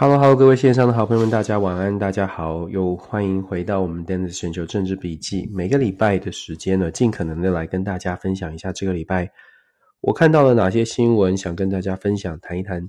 [0.00, 5.50] Hello，Hello，各位线上的好朋友们，大家晚安，大家好，又欢迎回到我们 Dennis 全球政治笔记。
[5.52, 9.28] 每个礼拜的时间呢，尽可能的来跟大家分享一下这个礼拜
[10.00, 12.88] 我看到了哪些新闻，想跟大家分享，谈一谈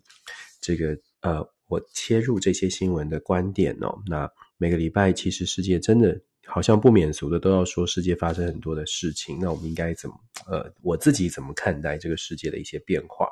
[0.62, 3.98] 这个呃，我切入这些新闻的观点哦。
[4.06, 4.30] 那
[4.60, 10.16] 每个礼拜其实世界真的好像不免俗的都要说世界发生很多的事情，那我们应该怎么
[10.48, 13.28] 呃，我自己怎么看待这个世界的一些变化？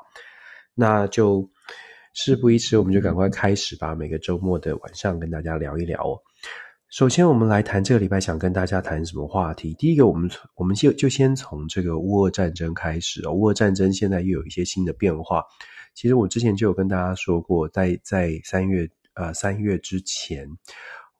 [0.74, 1.50] 那就。
[2.14, 3.94] 事不宜迟，我们就赶快开始吧。
[3.94, 6.18] 每个周末的晚上跟大家聊一聊哦。
[6.88, 9.72] 首先，我们来谈这个礼拜想跟大家谈什么话题。
[9.78, 13.32] 第一个，我们我们就就先从这个乌俄战争开始哦。
[13.32, 15.44] 乌俄战争现在又有一些新的变化。
[15.94, 20.48] 其实我之前就有跟大家说过，在在三月呃三月之前。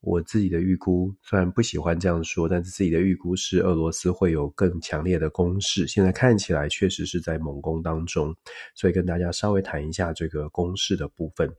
[0.01, 5.87] 我自己的预估，虽然不喜欢这样说，但是自己的预估是俄罗斯会有更强烈的攻势。
[5.87, 8.35] 现在看起来确实是在猛攻当中，
[8.75, 11.51] 所以跟大家稍微谈一下这个攻势的部分。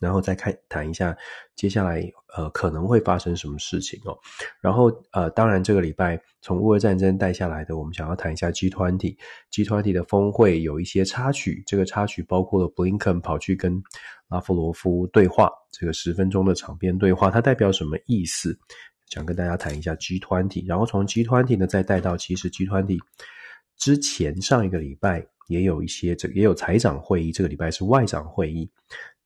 [0.00, 1.16] 然后再看谈一下
[1.56, 2.02] 接下来
[2.36, 4.16] 呃可能会发生什么事情哦。
[4.60, 9.16] 然后呃当然这个礼拜从乌俄战争带下来的，我们想要谈一下 G20。
[9.52, 13.82] G20 的峰会有一些插曲，这个插曲包括了布林肯跑去跟
[14.28, 18.58] 拉夫罗夫对话，这个十分钟的场边对话，它代表什么意思？
[19.06, 20.66] 想跟大家谈一下 G20。
[20.68, 22.98] 然后从 G20 呢再带到其实 G20
[23.76, 28.70] 之前上一个礼拜也有一些这也有财长会议，这个礼拜是外长会议。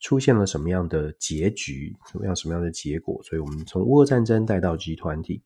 [0.03, 1.97] 出现了什么样的结局？
[2.11, 3.19] 什么样什么样的结果？
[3.23, 5.41] 所以我们从乌俄战争带到 G20，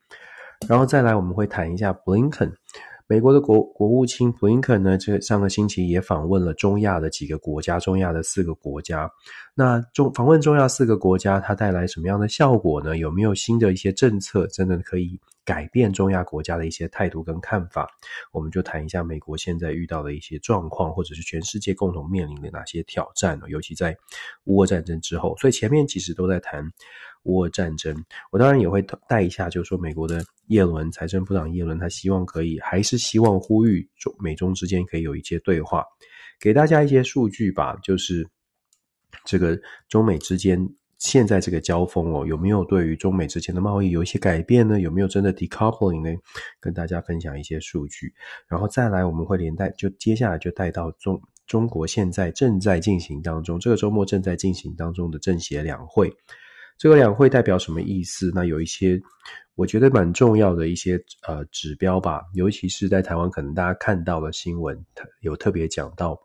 [0.69, 2.53] 然后再来我们会谈一下布林肯。
[3.09, 9.09] 美国的国国务卿布林肯呢，这上个星期也访问了中亚的几个国家，中亚的四个国家。
[9.55, 12.97] 那中访问中亚四个国家，它带来什么样的效果呢？
[12.97, 17.89] 有没有新的一些政策，真的可以改变中亚国家的一些态度跟看法？
[18.33, 23.41] 我们就谈一下美国现在遇到的一些状况，或者是全世界共同面临的哪些挑战？
[23.49, 23.97] 尤其在
[24.45, 26.71] 乌俄战争之后，所以前面其实都在谈。
[27.29, 35.85] 乌俄战争，我当然也会带一下，就是说美国的叶伦财政部长叶伦，他希望可以，还是希望呼吁中美中之间可以有一些对话，
[36.39, 38.29] 给大家一些数据吧，就是
[39.25, 39.59] 这个
[39.89, 40.57] 中美之间
[40.99, 44.81] 现在这个交锋哦，有没有对于中美之间的贸易有一些改变呢？
[44.81, 46.19] 有没有真的 decoupling 呢？
[46.61, 48.15] 跟大家分享一些数据，
[48.49, 56.13] 然后再来我们会连带就接下来就带到中中国现在正在进行当中，这个周末正在进行当中的政协两会。
[56.79, 58.31] 这个两会代表什么意思？
[58.35, 59.01] 那有一些
[59.55, 64.85] 我觉得蛮重要的一些呃指标吧，尤其是在台湾，可能大家看到了新闻，
[65.21, 66.21] 有特别讲到，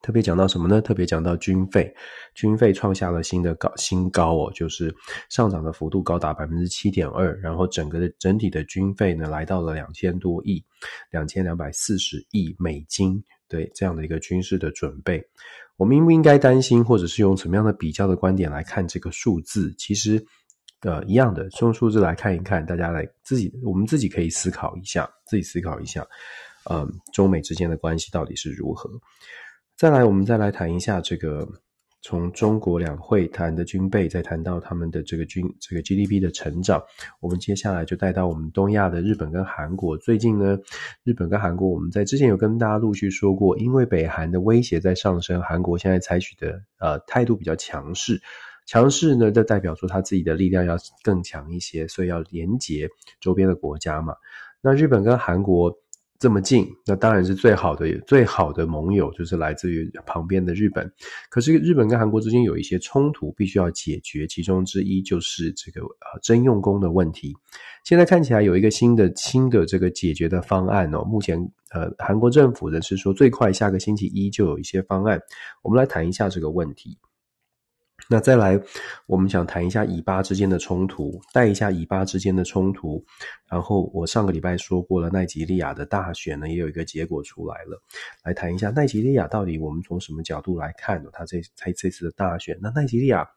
[0.00, 0.80] 特别讲到什么呢？
[0.80, 1.92] 特别讲到军费，
[2.34, 4.94] 军费创下了新的高新高哦，就是
[5.28, 10.64] 上涨的幅度高达百分之七点二，然后整个的整体的军费呢来到了两千多亿，
[11.10, 15.22] 两千两百四十亿美金，对这样的一个军事的准备。
[15.76, 19.72] 我们应不应该担心，或者是用什么样的比较的观点来看这个数字？
[19.78, 20.24] 其实，
[20.80, 26.04] 呃，一样的，用数字来看一看，大家来自己，我们自己可以思考一下，自己思考一下，
[26.64, 28.90] 呃，中美之间的关系到底是如何？
[29.78, 31.48] 再来，我们再来谈一下这个。
[32.00, 36.80] 从中国两会谈的军备，再谈到他们的这个军这个 GDP 的成长，
[37.20, 39.96] 我们接下来就带到我们东亚的日本跟韩国。
[39.98, 40.58] 最近呢，
[41.02, 48.20] 日本跟韩国，我们在之前有跟大家陆续说过，因为北韩的威胁在上升，韩国现在采取的呃态度比较强势，
[48.64, 52.88] 强势呢，就代表说他自己的力量要更强一些，所以要连结
[53.20, 54.14] 周边的国家嘛。
[54.60, 55.78] 那日本跟韩国。
[56.18, 60.90] 这么近，那当然是最好的、最好的盟友，就是来自于旁边的日本。
[61.30, 67.36] 可是日本跟韩国之间有一些冲突，必须要解决，其中之一就是这个呃征用工的问题。
[67.84, 71.04] 现在看起来有一个新的新的这个解决的方案哦。
[71.04, 71.38] 目前
[71.70, 75.20] 呃韩国政府呢是说最快下个星期一就有一些方案。
[75.62, 76.98] 我们来谈一下这个问题。
[78.10, 78.58] 那再来，
[79.06, 83.04] 我们想谈一下以巴之间的冲突，带一下以巴之间的冲突。
[83.50, 87.82] 然后我上个礼拜说过了，奈及利亚的大选呢，也有一个结果出来了。
[88.24, 91.10] 来谈一下奈及利亚到底我们从什么角度来看呢？
[91.12, 93.28] 他这他这次的大选，那奈及利亚。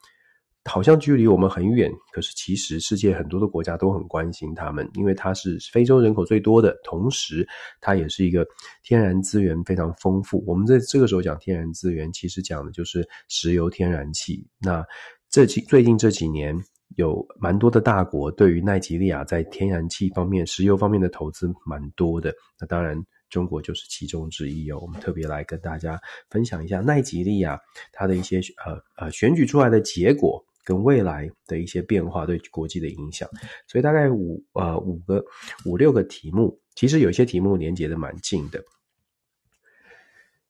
[0.66, 7.48] 好像距离我们很远，可是其实世界很多的国家都很关心他们，因为它是非洲人口最多的，同时
[7.80, 8.46] 它也是一个
[8.84, 10.44] 天然资源非常丰富。
[10.46, 14.48] 我们在这个时候讲天然资源，其实讲的就是石油、天然气。
[14.60, 14.86] 那
[15.32, 16.56] 这几最近这几年
[16.96, 22.32] 有蛮多的大国对于奈及利亚在天然气方面、石油方面的投资蛮多的。
[22.60, 22.96] 那当然，
[23.32, 24.78] 中国就是其中之一哦。
[24.80, 26.00] 我们特别来跟大家
[26.30, 27.60] 分享一下奈及利亚
[27.92, 30.40] 它的一些呃呃选举出来的结果。
[30.64, 33.28] 跟未来的一些变化对国际的影响，
[33.68, 35.24] 所以大概五呃五个
[35.66, 38.64] 五六个题目，其实有些题目连接的蛮近的。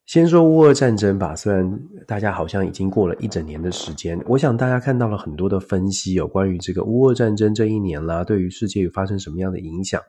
[0.04, 10.02] 先说乌俄战争吧，虽然大家好像已经过了一整年的时间，我想大家看到了很多的分析，有关于这个乌俄战争这一年啦，对于世界有发生什么样的影响。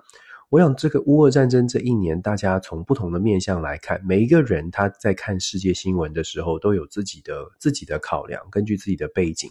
[0.54, 9.50] 我想，这个乌俄战争这一年，大家从不同的面向来看，每一个人他在看世界新闻的时候，都有自己的自己的考量，根据自己的背景。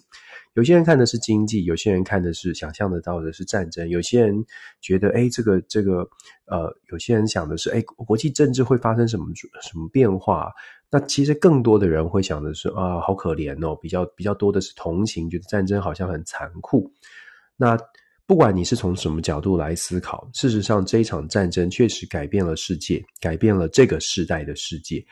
[0.54, 4.46] 有些人看的是经济，有些人看的是想象得到的是战争，有些人
[4.80, 6.08] 觉得，哎，这个这个，
[6.44, 9.26] 呃，有些人想的是，哎，国际政治会发生什么
[9.60, 10.52] 什么变化？
[10.88, 16.92] 那其实更多的人会想的是，啊，好可怜哦，比较比较多的是同情，觉得战争好像很残酷。
[17.56, 17.76] 那。
[18.26, 25.04] 不管你是从什么角度来思考，事实上这一场战争确实改变了世界，改变了这个世代的世界。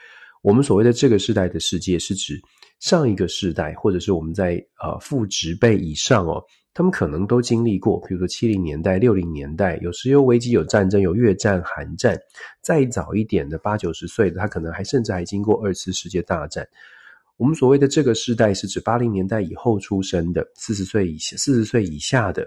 [0.42, 2.40] 我们所谓的这个世代的世界，是指
[2.78, 6.42] 上一个世代，或者是我们在呃父执辈以上哦，
[6.72, 12.18] 他们可能都经历过，比如说七零年代、六零年代，有石油危机、有战争、有越战、韩战，
[12.62, 16.66] 再早一点的八九十岁的，他可能还甚至还经过二次世界大战。
[17.40, 22.46] 我们所谓的这个世代，是指八零年代以后出生的，四十岁以下、四十岁以下的，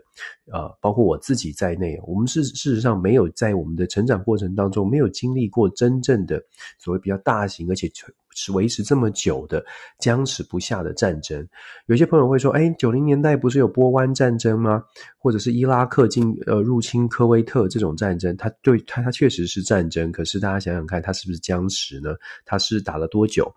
[0.51, 6.39] 呃，包括我自己在内，我们是事实上没有在我们的成长过程当中，没有经历过真正的
[6.77, 7.89] 所谓比较大型，而且
[8.35, 9.65] 是维持这么久的
[9.97, 11.43] 僵持不下的战争。
[11.87, 14.83] 有些朋友会说：“哎，九零年代不是有波湾战争吗？
[15.17, 18.37] 或者是伊拉克进呃入侵科威特这种战争？
[18.37, 22.13] 它对它它确实是战争，可是大家想想看，它是不是僵持呢？
[22.45, 23.51] 它是打了多久？”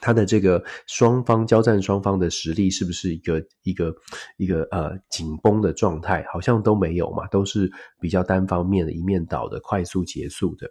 [0.00, 3.94] 他的这个双方交战双方的实力是不是一个一个
[4.36, 6.24] 一个呃紧绷的状态？
[6.32, 7.70] 好像都没有嘛，都是
[8.00, 10.70] 比较单方面的一面倒的快速结束的。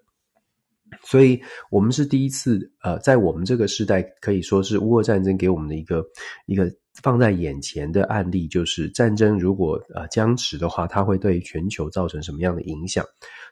[1.03, 6.05] 所以，我们是第一次呃，在我们这个时代可以说是乌俄战争给我们的一个
[6.45, 6.71] 一个
[7.01, 13.05] 放在眼前的案例，就是战争如果呃僵持的话，它会对全球造成什么样的影响？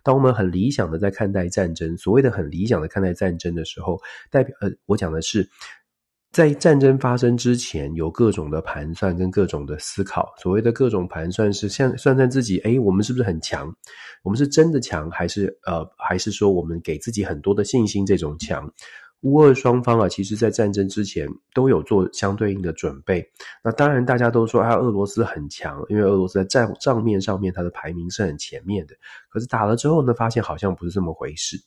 [0.03, 3.99] 当我们很理想的在看待战争，所谓的很理想的看待战争的时候，
[4.29, 5.47] 代表呃，我讲的是，
[6.33, 10.33] 在战争发生之前，有各种的盘算跟各种的思考。
[10.41, 13.71] 所谓的各种盘算是像算算自己，哎，我们是不是很强？
[14.23, 18.03] 我们是真的强，还是呃，还是说我们给自己很多的信心？
[18.03, 18.67] 这种强。
[19.23, 23.25] 乌俄双方啊，其实在战争之前都有做相对应的准备。
[23.63, 28.93] 那当然，大家都说啊，俄罗斯很强，因为俄罗斯在账账面上面它的排名是很前面的。
[29.29, 31.57] 可是打了之后呢，发现好像不是这么回事。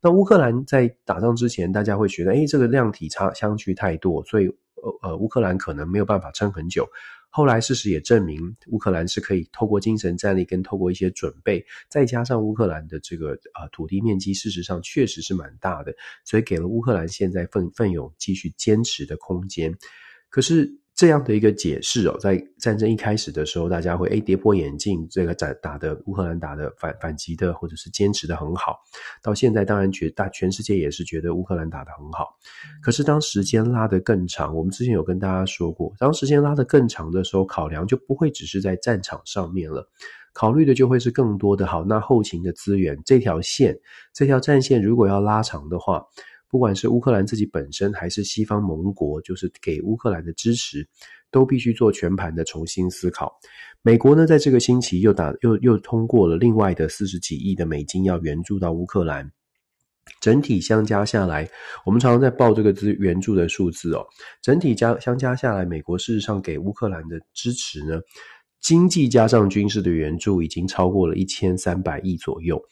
[0.00, 4.48] 那乌克兰在打仗之前，大家会觉得，哎，这个量体差相距太多，所以
[4.82, 6.86] 呃呃，乌克兰可能没有办法撑很久。
[7.30, 15.94] 后来事实也证明，乌克兰是可以透过精神战力跟透过一些准备，再加上乌克兰的这个呃土地面积，事实上确实是蛮大的，
[16.24, 19.74] 所以给了乌克兰现在奋奋勇继续坚持的空间。
[20.28, 20.81] 可是。
[21.02, 28.78] 这样的一个解释哦，在战争一开始的时候，大家会诶跌破眼镜，这个打打的乌克兰打的反反击的，或者是坚持的很好。
[29.20, 32.28] 到现在，当然觉大全世界也是觉得乌克兰打得很好。
[32.80, 39.84] 可是当时间拉得更长，我们之前有跟大家说过，当时间拉得更长的时候，考量就不会只是在战场上面了，
[40.32, 43.76] 考虑的就会是更多的好，那后勤的资源，这条线，
[44.14, 46.06] 这条战线如果要拉长的话。
[46.52, 50.86] 不管是乌克兰自己本身，还是西方盟国，就是给乌克兰的支持，
[51.30, 53.40] 都必须做全盘的重新思考。
[53.80, 59.32] 美国呢，在这个星期又打又又通过了另外的四十几亿的美金要援助到乌克兰，
[60.20, 61.48] 整体相加下来，
[61.86, 64.06] 我们常常在报这个资援助的数字哦，
[64.42, 67.98] 整体加相加下来，美国事实上给乌克兰的支持呢，
[68.60, 72.62] 经济加上军事的援助已经超过了一千三百亿左右。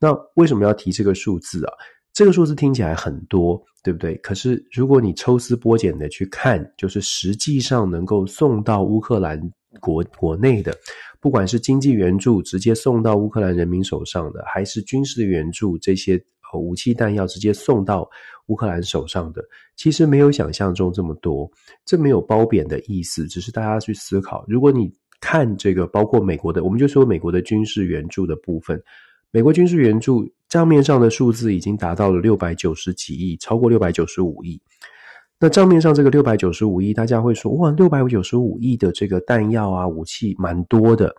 [0.00, 1.72] 那为什么要提这个数字啊？
[2.18, 4.16] 这个数字听起来很多，对不对？
[4.16, 9.40] 可是如果你抽丝剥茧的去看，就是实际上能够送到乌克兰
[9.80, 10.76] 国国内的，
[11.20, 16.20] 不管是经济援助直接送到乌克兰人民手上的，还是军事援助，这些
[16.54, 18.04] 武器弹药直接送到
[18.48, 19.40] 乌克兰手上的，
[19.76, 21.48] 其实没有想象中这么多。
[21.86, 24.44] 这没有褒贬的意思，只是大家去思考。
[24.48, 28.82] 如果你看这个，包括美国的，我们就说美国的军事援助的部分。
[29.30, 34.60] 美国军事援助账面上的数字已经达到了六百九十几亿，超过六百九十五亿。
[35.38, 41.14] 那账面上这个六百九十五亿，大家会说哇，六百九十五亿的这个弹药啊、武器蛮多的。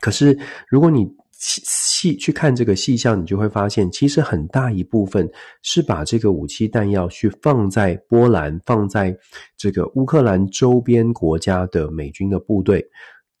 [0.00, 5.28] 可是如果你细细去看这个细项，你就会发现，其实很大一部分
[5.62, 9.16] 是把这个武器弹药去放在波兰、放在
[9.56, 12.86] 这个乌克兰周边国家的美军的部队，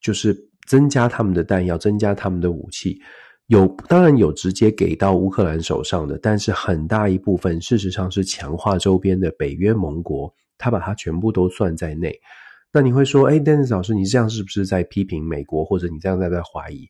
[0.00, 3.00] 就是增加他们的弹药，增加他们的武器。
[3.48, 12.18] 有，当然有直接给到乌克兰手上的，但是很大一部分事实上是强化周边的北约盟国，他把它全部都算在内。
[12.72, 16.88] 那你会说，哎，Dennis 老师，你这样是不是在批评美国，或者你这样在在怀疑？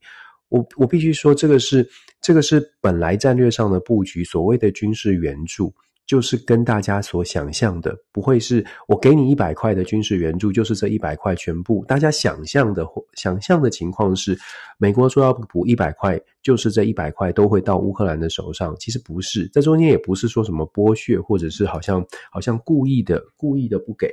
[0.48, 1.86] 我我必须说，这个是
[2.22, 5.74] 这个是本来战略上的布局，所谓的军事援助。
[6.06, 11.84] 就是跟大家所想象的，不会是我给你一百块的军事援助，就是这一百块全部。
[11.86, 14.38] 大家想象的想象的情况是，
[14.78, 18.74] 美国说要补一百块，就是这一百块都会到乌克兰的手上。
[18.78, 24.08] 其实不是，在中间也不是说什么剥削，或者是好像好像故意的故意的不给，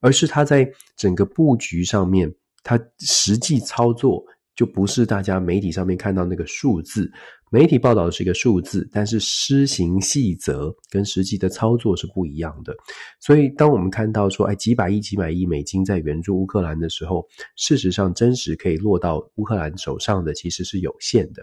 [0.00, 2.32] 而是他在整个布局上面，
[2.62, 4.24] 他实际操作。
[4.54, 7.10] 就不是大家媒体上面看到那个数字，
[7.50, 12.74] 媒体报道的是一个数字，但是施行细则跟实际的操作是不一样的。
[13.18, 21.42] 所以，当我们看到说，哎，几百亿、几百亿美金在援助乌克兰的时候，事实上真实可以落到乌克兰手上的其实是有限的。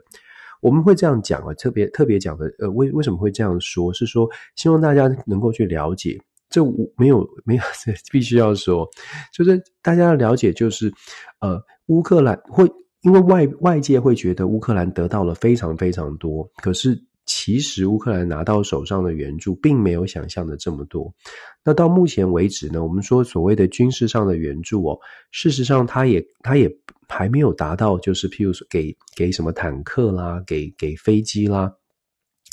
[0.61, 3.91] 我们会这样讲啊，特别特别讲的，呃，为为什么会这样说？
[3.91, 8.87] 是说希望大家能够去了解，这我没有没有，这 必须要说，
[9.33, 10.93] 就是大家要了解，就是
[11.39, 12.69] 呃，乌克兰会。
[13.01, 21.13] 因为外外界会觉得乌克兰得到了非常非常多，可是其实乌克兰拿到手上的援助并没有想象的这么多。
[21.63, 24.99] 那到目前为止呢，我们说所谓的军事上的援助哦，
[25.31, 26.69] 事实上它也它也
[27.07, 31.73] 还没有达到，就是譬如说给给什么坦克啦，给给飞机啦，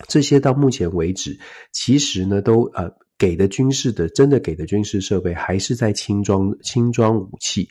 [0.07, 1.39] 这些到目前为止，
[1.73, 7.69] 其实呢都呃给的军事的真的给的军事设备还是在轻装轻装武器。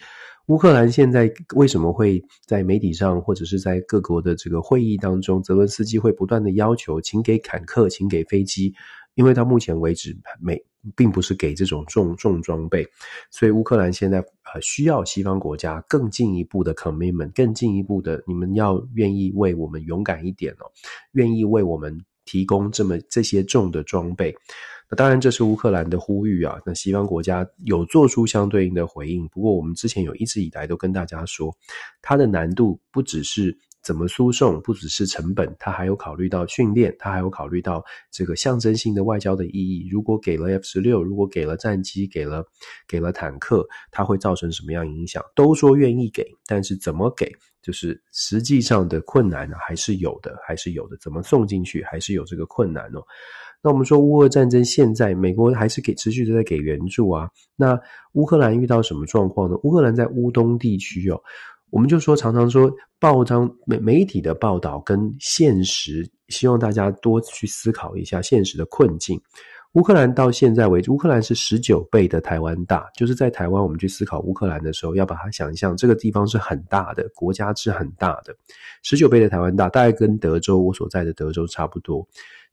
[0.47, 8.71] 乌克兰现在为什么会在媒体上或者是在各国的这个会议当中，泽伦斯基会不断的要求，请给坦克，请给飞机，
[9.15, 10.63] 因为到目前为止，美
[10.95, 12.87] 并不是给这种重重装备，
[13.31, 20.69] 所以乌克兰现在呃需要西方国家更进一步的 commitment，更进一步的，你们要愿意为我们勇敢一点哦，
[21.13, 24.35] 愿意为我们提供这么这些重的装备。
[24.89, 26.59] 那当然，这是乌克兰的呼吁啊。
[26.65, 29.27] 那西方国家有做出相对应的回应。
[29.29, 31.51] 不过，我们之前有一直以来都跟大家说，
[32.01, 39.87] 它的难度不只是怎么输送，不只是成本，它还有考虑到训练，它还有考虑到这个象征性的外交的意义。
[39.89, 42.45] 如果给了 F 十六，如果给了战机，给了
[42.87, 45.23] 给了坦克，它会造成什么样影响？
[45.35, 50.97] 都说愿意给，但是怎么给，就是实际上的困难呢，还是有的，还是有的。
[50.97, 53.03] 怎么送进去，还是有这个困难哦。
[53.65, 57.27] 那我们说乌俄战争，现在美国还是给持续的在给援助啊。
[57.55, 57.75] 那
[58.11, 59.57] 乌克兰遇到什么状况呢？
[59.63, 61.19] 乌克兰在乌东地区哦，
[61.71, 69.19] 我们就说常常说报章媒媒体的报道跟现实，希望大家多去思考一下现实的困境。
[69.73, 78.33] 乌克兰到现在为止，乌克兰是十九倍的台湾大，就是在台湾我们去思考乌克兰的时候，要把它想象这个地方是很大的，国家是很大的，
[78.83, 82.07] 十九倍的台湾大，大概跟德州我所在的德州差不多。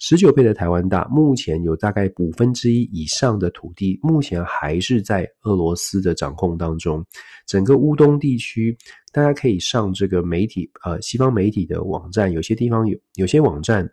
[0.05, 7.07] 十九倍的台湾大，目前有大概五分之一以上的土地，目前还是在俄罗斯的掌控当中。
[7.47, 8.77] 整个乌东地区，
[9.13, 13.89] 大家可以上这个媒体，呃，西方媒体的网站，有些地方有，有些网站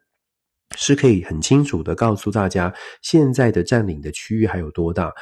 [0.76, 2.74] 是可以很清楚的告诉大家
[3.04, 5.14] 现在的占领的区域还有多大。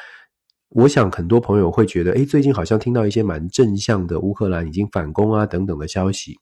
[0.69, 6.33] 我想很多朋友会觉得，诶，最近好像听到一些蛮正向的乌克兰已经反攻啊等等的消息。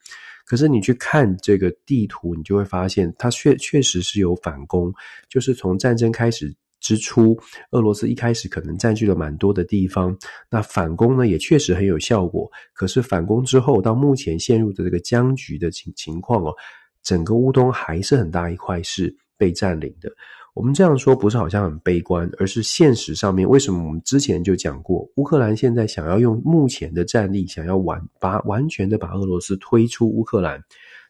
[0.46, 4.94] 可是你去看这个地图，你就会发现，它确确实是有反攻。
[5.28, 7.36] 就是从战争开始之初，
[7.72, 10.16] 俄罗斯一开始可能占据了蛮多的地方，
[10.50, 12.48] 那反攻呢也确实很有效果。
[12.74, 16.54] 可是反攻之后，到目前陷入的这个僵局的情情况哦，
[17.02, 20.12] 整个乌东还是很大一块是被占领的。
[20.56, 30.64] 我们这样说不是好像很悲观，而是现实上面，为什么我们之前就讲过，乌克兰现在想要用目前的战力，想要完把完全的把俄罗斯推出乌克兰，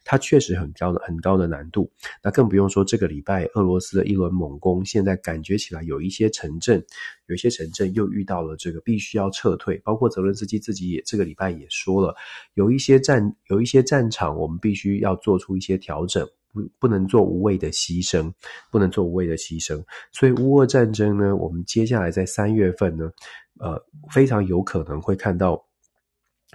[0.04, 1.92] 它确实很高的很高的难度。
[2.24, 6.84] 那更不用说这个礼拜俄罗斯的一轮猛攻，现在感觉起来有一些城镇，
[7.28, 12.16] 有一些城镇又遇到了这个必须要撤退，包括泽伦斯基自己也这个礼拜也说了，
[12.56, 16.28] 有一些战有一些战场，我们必须要做出一些调整。
[16.56, 18.34] 不不能做无谓的牺牲，
[18.72, 19.84] 不能做无谓的牺牲。
[20.12, 23.12] 所以乌俄战争呢，我们接下来在三月份呢，
[23.60, 23.80] 呃，
[24.12, 25.62] 非常有可能会看到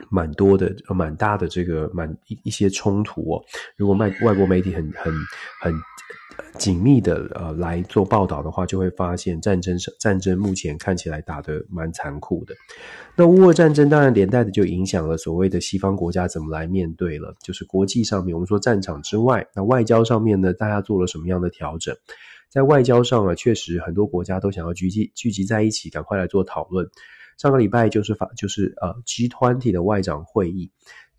[0.09, 3.45] 蛮多的、蛮大的这个蛮一一些冲突哦。
[3.77, 5.13] 如果外外国媒体很很
[5.61, 5.73] 很。
[6.59, 12.55] 紧密的呃来做报道的话，就会发现战争是战争目前看起来打得蛮残酷的。
[13.17, 21.97] 那乌俄战争当然连带的就影响了所谓的西方国家怎么来面对了，就是国际上面我们说战场之外，那外交上面呢，大家做了什么样的调整？
[22.49, 26.89] 在外交上啊，确实很多国家都想要聚集聚集在一起，赶快来做讨论。
[27.39, 30.71] 上个礼拜就是法就是呃 G20 的外长会议。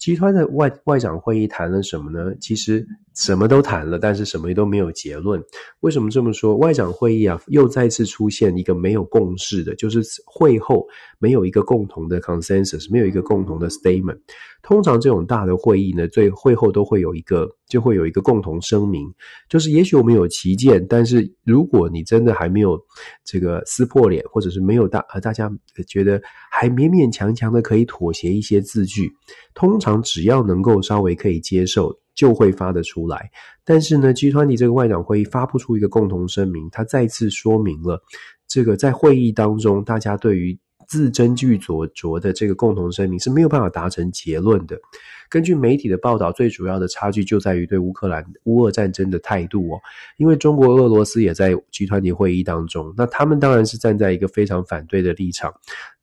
[0.02, 2.34] 集团的外外长会议谈了什么呢？
[2.42, 5.40] 其实什么都谈了，但是什么都没有结论。
[5.82, 6.58] 为什么这么说？
[6.58, 10.88] 外长会议啊，又再次出现一个没有共识的，就是会后
[11.20, 14.18] 没有一个共同的 consensus，没有一个共同的 statement。
[14.64, 19.08] 通常这种大的会议呢，最会后都会有一个，就会有一个共同声明，
[19.50, 22.80] 就是也许我们有歧见，但是如果你真的还没有
[23.24, 25.52] 这个撕破脸，或者是没有大呃大家
[25.88, 29.12] 觉得还勉勉强强的可以妥协一些字句，
[29.56, 33.32] 通常只要能够稍微可以接受，就会发得出来。
[33.66, 38.00] 但是呢集团里这个外长会议发布出一个共同声明，他再次说明了
[38.48, 40.56] 这个在会议当中大家对于。
[40.92, 44.78] 字斟句酌酌的这个共同声明是没有办法达成结论的。
[45.30, 49.80] 根据媒体的报道，最主要的差距就在于对乌克兰乌俄战争的态度哦。
[50.18, 55.54] 因为中国、俄罗斯也在集团体会议当中，那他们当然是站在一个非常反对的立场。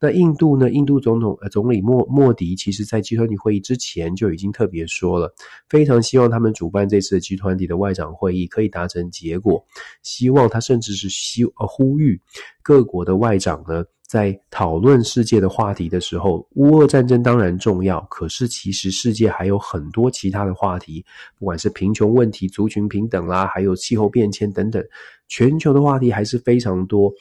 [0.00, 0.70] 那印度呢？
[0.70, 5.30] 印度总统呃总理莫莫迪，其实在集团体会议之前就已经特别说了，
[5.68, 9.62] 非常希望他们主办这次集团体的外长会议可以达成结果。
[10.02, 12.18] 希望他甚至是希呃呼吁
[12.62, 13.84] 各国的外长呢。
[14.08, 21.04] 在讨论世界的话题的时候，乌俄战争当然重要，可是其实世界还有很多其他的话题，
[21.38, 24.82] 不管是贫穷问题、族群平等啦，还有气候变迁等等，
[25.28, 27.12] 全球的话题还是非常多。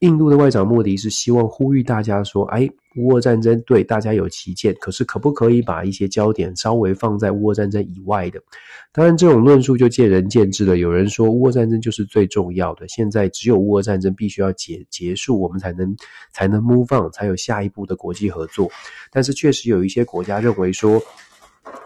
[0.00, 2.66] 印度的外长莫迪是希望呼吁大家说：“哎，
[2.96, 8.40] 乌俄战争对大家有歧见，可是可不可以把一些焦点稍微放在乌俄战争以外的？”
[8.92, 10.78] 当然，这种论述就见仁见智了。
[10.78, 15.94] 有人说乌俄战争就是最重要的，现在只有乌俄战争必须要结结束，我们才能
[16.32, 18.70] 才能 move on，才有下一步的国际合作。
[19.12, 20.98] 但是，确实有一些国家认为说。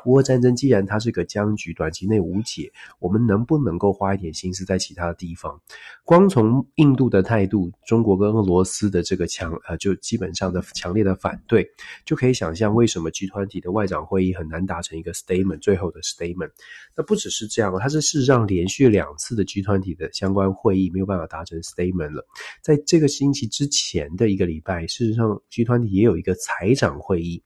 [0.05, 5.61] 乌俄战争既然它是个僵局，短期内无解，我们能不能够花一点心思在其他的地方？
[6.05, 11.67] 光从印度的态度，中国跟俄罗斯的这个强呃，就基本上的强烈的反对，
[12.05, 16.51] 就可以想象为什么集团体的外长会议很难达成一个 statement，最后的 statement。
[16.95, 22.27] 那不只是这样，它是事实上连续两次的集团体的相关会议没有办法达成 statement 了。
[22.63, 27.43] 在这个星期之前的一个礼拜，事实上集团体也有一个财长会议。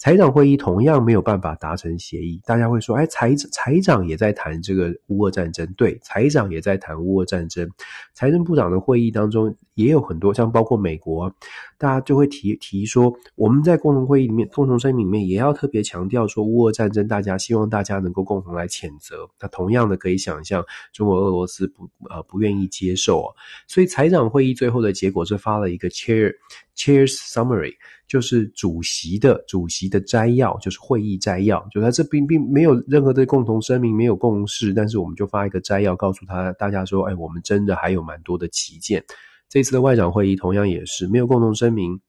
[0.00, 7.68] 财长会议同样没有办法达成协议，大家会说：“哎，财财长也在谈这个乌俄战争，对，财长也在谈乌俄战争。
[8.14, 11.30] 财政部长的会议当中也有很多，像包括美国，
[11.76, 19.28] 大家就会提提说，我们在共同会议里面、共同声明里面也要特别强调说，乌俄战争，大家希望大家能够共同来谴责。
[19.38, 23.22] 那同样的可以想象，中国、俄罗斯不呃不愿意接受，
[23.68, 26.32] 所以财长会议最后的结果是发了一个 chair
[26.76, 27.74] chairs summary。”
[28.10, 39.04] 就是主席的主席的摘要，就是会议摘要，就他这并并没有任何的共同声明，没有共识，但是我们就发一个摘要，告诉他大家说，哎，我们真的还有蛮多的旗舰。
[39.48, 42.00] 这次的外长会议同样也是没有共同声明，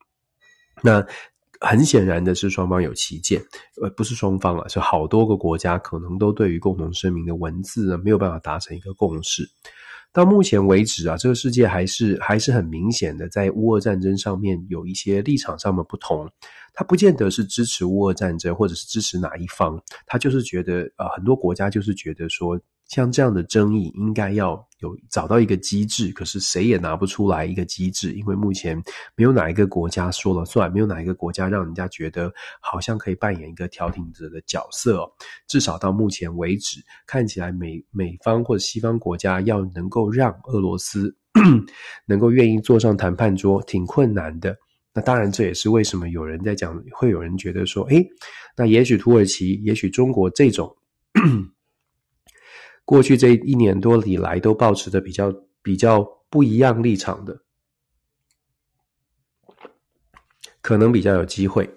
[0.82, 1.06] 那
[1.60, 3.40] 很显然的是双方有旗舰，
[3.80, 9.48] 呃，不是双方啊，是好多个国家可能都对于共同声明的文字呢没有办法达成一个共识。
[10.14, 16.30] 到目前为止啊，这个世界还是还是很明显的，在乌俄战争上面有一些立场上的不同。
[16.74, 22.60] 他不见得是支持乌俄战争，或者是支持哪一方，他就是觉得，啊，很多国家就是觉得说。
[22.92, 28.76] 像这样的争议，应该要有找到一个机制，可是谁也拿不出来一个机制，因为目前
[29.16, 35.10] 没有哪一个国家说了算，没有哪一个国家让人家觉得好像可以扮演一个调停者的角色。
[35.48, 41.16] 至少到目前为止，看起来美美方或者西方国家要能够让俄罗斯
[42.06, 44.54] 能够愿意坐上谈判桌，挺困难的。
[44.94, 48.06] 那当然，这也是为什么有人在讲，会有人觉得说，诶，
[48.58, 50.76] 那也许土耳其，也许中国这种。
[52.86, 57.42] 过去这一年多以来，都保持着比较比较不一样立场的，
[60.62, 61.70] 可能比较有机会。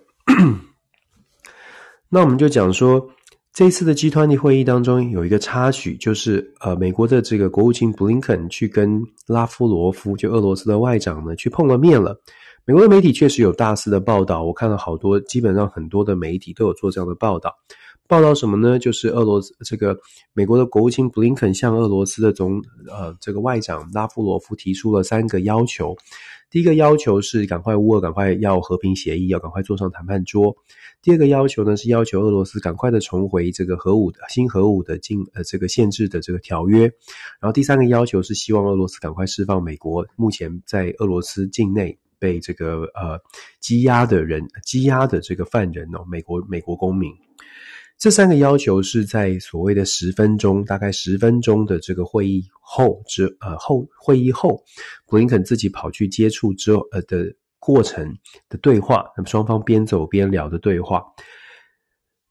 [2.09, 3.11] 那我们就讲说，
[3.53, 12.21] 这次的 G20 会议当中有一个插曲，就是呃，美国的这个国务卿布林肯去跟拉夫罗夫，就俄罗斯的外长呢，去碰了面了。
[12.66, 17.55] 美国的媒体确实有大肆的报道，我看了好多，基本上很多的媒体都有做这样的报道。
[18.07, 18.79] 报道什么呢？
[18.79, 19.98] 就是俄罗斯这个
[20.33, 25.94] 美国的国务卿布林肯向俄罗斯的总呃这个外长拉夫罗夫提出了三个要求。
[26.50, 30.57] 第一个要求是赶快乌俄赶快要和平协议，要赶快坐上谈判桌。
[31.03, 36.83] 第二个要求呢是要求俄罗斯赶快的重回这个核武的新核武的禁呃这个限制的这个条约。
[37.40, 43.18] 然后第三个要求是希望俄罗斯赶快释放美国目前在俄罗斯境内被这个呃
[43.62, 47.12] 羁押的人羁押的这个犯人哦，美国美国公民。
[47.96, 54.62] 这三个要求是在所谓的十分钟，大概十分钟的这个会议后之呃后会议后，
[55.07, 57.24] 布林肯自己跑去接触之后呃的
[57.61, 58.05] 过程
[58.48, 61.03] 的对话，那么双方边走边聊的对话。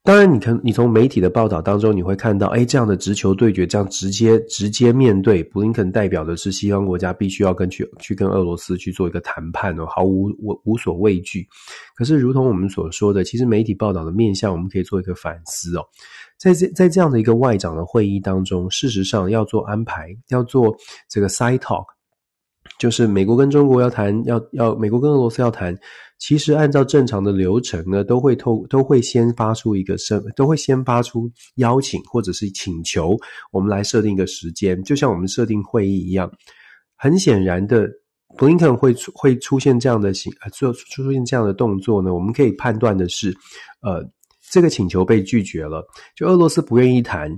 [0.06, 11.48] 当然，你看，你从媒体的报道当中，你会看到，哎，这样的直球对决，这样直接直接面对，布林肯代表的是西方国家必须要跟去去跟俄罗斯去做一个谈判哦，毫无无无所畏惧。
[11.96, 15.86] 可是，如同我们所说的，其实媒体报道的面向，我们可以做一个反思哦。
[16.38, 20.76] 在这在这样的一个外长的会议当中，事实上要做安排，要做
[21.10, 21.86] 这个 side talk，
[22.80, 25.78] 就是美国跟中国要谈，要要美国跟俄罗斯要谈。
[26.20, 33.18] 其实按照正常的流程呢，都会透都会先发出一个声，都会先发出邀请或者是请求，
[33.52, 36.32] 我们来设定一个时间，就像我们设定会议一样。
[36.96, 37.90] 很显然的，
[38.38, 43.36] 布林肯会出会出现这样的行，做出现这样的动作呢，我们可以判断的是，
[43.82, 44.02] 呃，
[44.50, 47.30] 这个请求被拒绝了，就俄罗斯不愿意谈。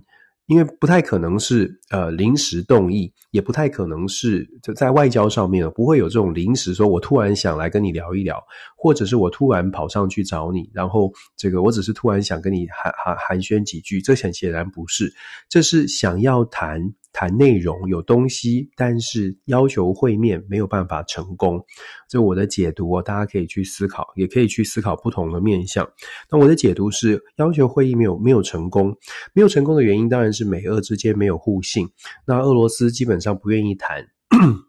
[0.48, 8.42] 因为不太可能是呃临时动意，也不太可能是就在外交上面不会有这种临时说，我突然想来跟你聊一聊，
[8.78, 15.14] 或者是我突然跑上去找你，然后这个我只是突然想跟你寒寒寒暄几句，这很显然不是，
[15.50, 16.94] 这是想要谈。
[17.16, 21.64] 谈内容有东西，但是要求会面没有办法成功，
[22.10, 25.90] 这我的解读哦，大家可以去思考，也可以去思考不同的面向。
[26.30, 28.94] 那我的解读是，要求会议没有没有成功，
[29.32, 31.88] 没有成功的原因当然是美俄之间没有互信。
[32.28, 34.06] 那俄罗斯基本上不愿意谈。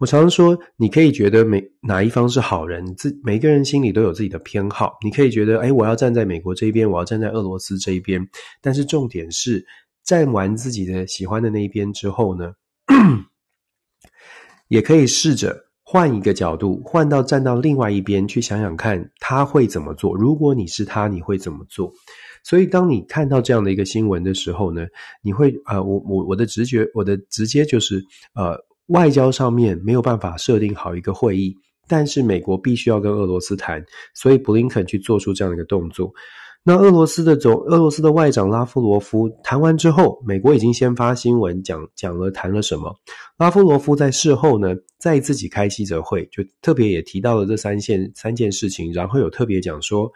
[0.00, 4.98] 我常常说，你可以觉得每哪一方是好人，自每个人心里都有自己的偏好。
[5.02, 8.28] 你可以觉得，哎，我要站在美国这一边，我要站在俄罗斯这一边。
[8.60, 9.64] 但是重点是。
[10.04, 12.54] 站完自己的喜欢的那一边之后呢，
[14.68, 20.14] 也可以试着换一个角度，换到站到另外一边去想想看他会怎么做。
[20.16, 21.92] 如果你是他，你会怎么做？
[22.44, 24.86] 所以当你看到这样的一个新闻的时候呢，
[25.22, 28.02] 你会、呃，我我我的直觉，我的直接就是
[28.34, 31.54] 呃，外交上面没有办法设定好一个会议，
[31.86, 33.84] 但是美国必须要跟俄罗斯谈，
[34.14, 36.12] 所以布林肯去做出这样的一个动作。
[36.64, 42.94] 那俄罗斯的总，俄罗斯的外长拉夫罗夫谈完之后，美国已经先发新闻讲讲了谈了什么。
[43.36, 50.08] 拉夫罗夫在事后呢，再自己开记者会，就特别也提到了这三件三件事情，然后有特别讲说，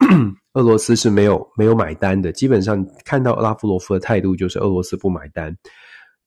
[0.54, 2.32] 俄罗斯是没有没有买单的。
[2.32, 5.54] 基本上看到拉夫罗夫的态度就是俄罗斯不买单，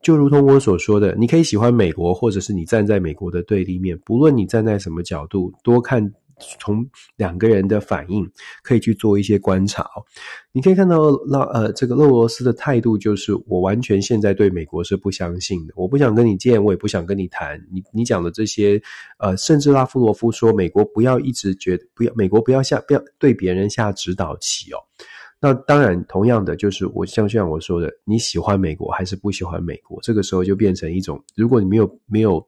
[0.04, 6.14] 就如同我所说的，你可以喜欢美国，或者是你站在美国的对立面，不论你站在什么角度，多看。
[6.60, 8.30] 从两个人的反应
[8.62, 9.90] 可以去做一些观察。
[10.52, 17.60] 你可以看到，那呃，这个俄罗斯的态度就是，我完全现在对美国是不相信的，我不想跟你见，我也不想跟你谈。
[17.72, 18.82] 你你讲的这些，
[19.18, 24.78] 呃，甚至拉夫罗夫说，美国不要一直觉得不要，美国不要下不要对别人下指导棋哦。
[25.40, 30.00] 那当然，同样的就是我像像我说的，你喜欢美国还是不喜欢美国？
[30.04, 32.48] 这个时候就变成一种，如果你没有没有。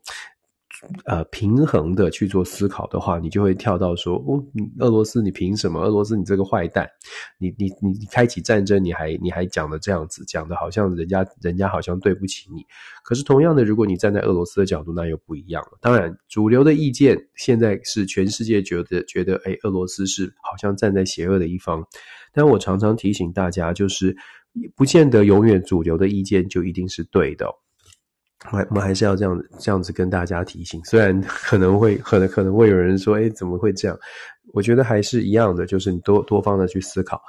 [1.06, 4.44] 呃，平衡的去做思考的话，你就会跳到说，哦，
[4.80, 5.80] 俄罗斯，你凭什么？
[5.80, 6.88] 俄罗斯，你这个坏蛋，
[7.38, 12.64] 你你你你开启战争，你还你还讲的这样子，讲的好像人家人家好像对不起你。
[13.04, 15.78] 可是同样的，如果你站在俄罗斯的角度，那又不一样了。
[15.82, 21.86] 当然，主流的意见现在是全世界觉得觉得，哎，俄罗斯是好像站在邪恶的一方。
[22.34, 24.16] 但我常常提醒大家，就是
[24.76, 27.48] 不见得永远主流的意见就一定是对的。
[28.52, 33.98] 我们还是要这样这样子跟大家提醒，虽然可能会可能可能会有人说，诶，怎么会这样？
[34.54, 37.22] 我觉得还是一样的，就是你多多方的去思考。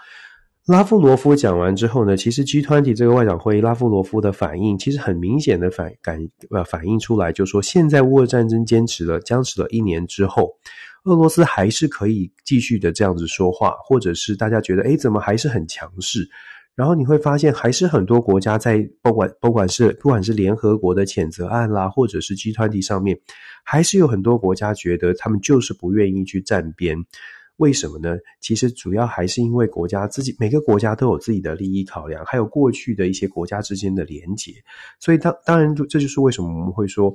[0.67, 6.19] 拉夫罗夫讲完之后呢，其实 G20 这个外长会议，拉夫罗夫的反应其实很明显的反感
[6.51, 10.51] 呃反映出来，就是说现在乌俄战争坚持了僵持了一年之后，
[11.05, 16.29] 俄罗斯还是可以继续的这样子说话，或者是大家觉得，诶，怎么还是很强势？
[16.77, 23.19] 然后你会发现，还是很多国家在不管不管是不管是联合国的谴责案啦，或者是集团体上面，
[23.65, 26.97] 还是有很多国家觉得他们就是不愿意去站边。
[27.57, 28.17] 为什么呢？
[28.43, 34.53] 其实主要还是因为国家自己每个国家都有自己的利益考量，还有过去的一些国家之间的连结。
[35.01, 37.13] 所以当当然，这就是为什么我们会说，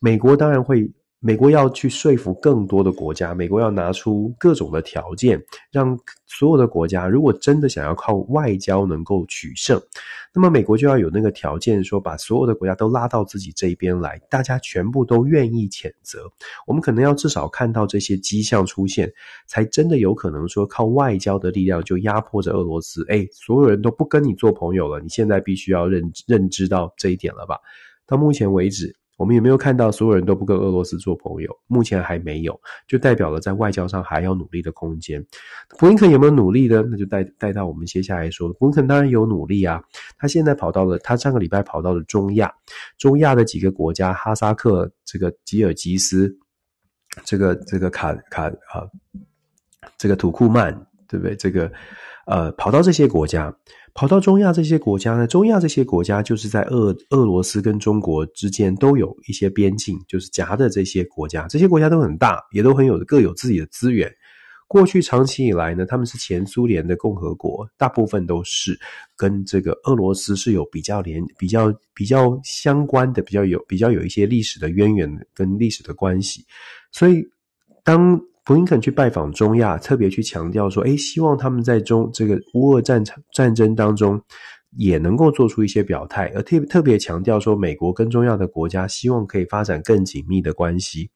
[0.00, 0.92] 美国当然会。
[1.26, 9.80] 美国要去说服更多的国家，美国要拿出各种的条件，让所有的国家，如果真的想要靠外交能够取胜，
[10.34, 16.30] 那么美国就要有那个条件，说把所有的国家都拉到自己这边来，大家全部都愿意谴责。
[16.66, 19.10] 我们可能要至少看到这些迹象出现，
[19.46, 23.02] 才真的有可能说靠外交的力量就压迫着俄罗斯。
[23.08, 27.58] 诶，所有人都不跟你做朋友了，你现在必须要认认知到这一点了吧？
[28.06, 28.94] 到目前为止。
[29.16, 31.56] 我们有没有看到所有人都不跟俄罗斯做朋友？
[31.66, 35.24] 目前还没有，就代表了在外交上还要努力的空间。
[35.78, 36.82] 布林肯有没有努力呢？
[36.90, 39.82] 那就带带到我们接下来说，布林肯当然有努力啊。
[40.18, 42.52] 他现在跑到了，他上个礼拜跑到了中亚，
[42.98, 46.36] 中亚的几个国家，哈萨克、这个吉尔吉斯、
[47.24, 48.88] 这个这个卡卡啊，
[49.96, 50.74] 这个土库曼，
[51.06, 51.36] 对不对？
[51.36, 51.70] 这个
[52.26, 53.54] 呃，跑到这些国家，
[53.94, 64.10] 跑到中亚这些国家呢，中亚这些国家就是在俄俄罗斯跟中国之间都有一些边境，就是夹的这些国家，这些国家都很大，也都很有各有自己的资源。
[64.66, 68.76] 过去长期以来呢，他们是前苏联的共和国，大部分都是
[69.14, 76.44] 跟这个俄罗斯是有比较连、比较比较相关的、比较有比较有一些历史的渊源跟历史的关系。
[76.90, 77.22] 所以，
[77.84, 84.20] 当布林肯去拜访中亚，特别去强调说，诶，希望他们在中这个乌俄战场战争当中
[84.76, 91.10] 也能够做出一些表态，而特特别强调说，美国跟中亚的国家希望可以发展更紧密的关系。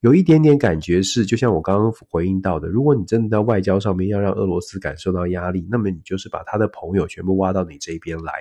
[0.00, 8.32] 有一点点感觉是，就像我刚刚回应到的，如果你真的在外交上面要让俄罗斯感受到压力，那么你就是把他的朋友全部挖到你这边来，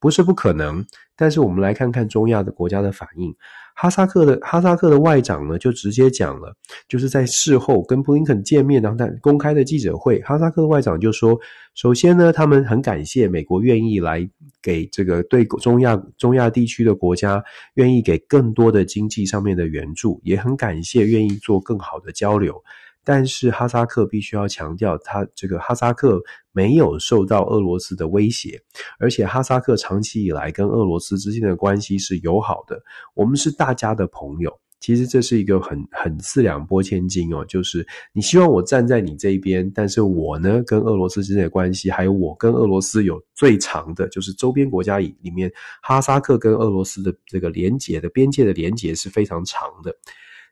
[0.00, 0.84] 不是不可能。
[1.20, 3.36] 但是我们来看看中亚的国家的反应。
[3.74, 6.54] 哈萨克的哈萨克的外长呢，就直接讲了，
[6.88, 11.38] 就是在事后跟布林肯见面，然后在公开的记者会，哈萨克外长就说，
[11.74, 14.28] 首先呢，他们很感谢美国愿意来
[14.62, 17.42] 给这个对中亚中亚地区的国家
[17.74, 22.62] 愿意给更多的经济上面的援助，也很感谢愿意做更好的交流。
[23.04, 26.20] 但是哈萨克必须要强调，他这个哈萨克
[26.52, 28.60] 没有受到俄罗斯的威胁，
[28.98, 32.80] 而且哈萨克长期以来跟俄罗斯之间的关系是友好的，
[33.14, 34.52] 我们是大家的朋友。
[34.80, 49.94] 其实这是一个很很四两拨千斤哦，就是你希望我站在你这一边，但是我呢跟俄罗斯之间的关系，还有我跟俄罗斯有最长的，就是周边国家里里面，哈萨克跟俄罗斯的这个连结的边界的连结是非常长的，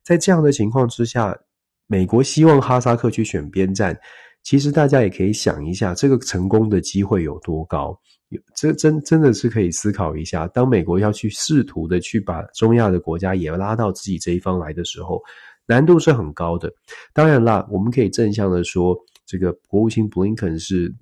[0.05, 1.39] 在这样的情况之下。
[1.89, 3.99] 美国希望哈萨克去选边站，
[4.43, 7.99] 其实大家也可以想一下，这个成功的机会有多高？
[8.29, 10.47] 有这真真的是可以思考一下。
[10.49, 15.19] 当美国要去试图的去把中亚的国家也拉到自己这一方来的时候，
[15.67, 16.71] 难度是很高的。
[17.15, 20.95] 当然啦，我们可以正向的说，这个国务卿布林肯是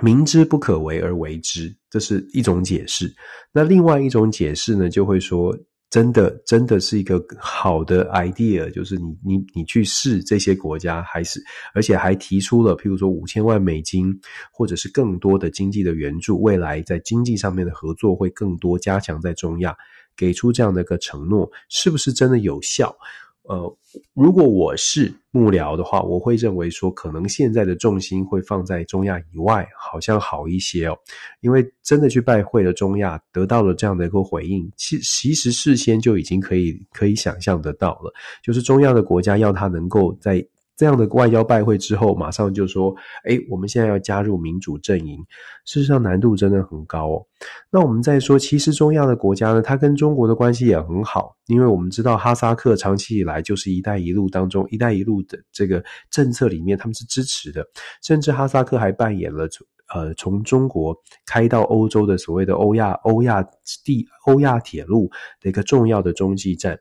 [0.00, 3.12] 明知不可为而为之，这是一种解释。
[3.52, 5.52] 那另外一种解释呢，就会说。
[5.92, 11.38] 真的，真的是一个好的 idea，就是你，你，你去试这些国家，还是
[11.74, 14.10] 而且还提出了，譬如说五千万美金，
[14.50, 19.76] 或者是更多的经济的援助，未来在经济上面的合作会更多加强在中亚，
[20.16, 22.96] 给出这样的一个承诺，是不是真的有效？
[23.42, 23.76] 呃，
[24.14, 30.96] 如果我是幕僚的话，我会认为说，可能现在的重心会放在中亚以外，好像好一些哦。
[31.40, 40.44] 因为真的去拜会了中亚，得到了这样的一个回应，其其实事先就已经可以可以想象得到了，就是中亚的国家要他能够在。
[40.82, 42.92] 这样的外交拜会之后，马上就说
[43.22, 45.16] ：“哎，我们现在要加入民主阵营。”
[45.64, 47.24] 事实上，难度真的很高哦。
[47.70, 57.64] 那我们再说，其实中亚的国家呢，它跟中国的关系也很好，因为我们知道哈萨克长期以来就是“一带一路”当中“一带一路”的这个政策里面，他们是支持的，
[58.02, 59.48] 甚至哈萨克还扮演了
[59.94, 63.40] 呃从中国开到欧洲的所谓的欧亚欧亚
[63.84, 65.08] 地欧亚铁路
[65.40, 66.76] 的一个重要的中继站。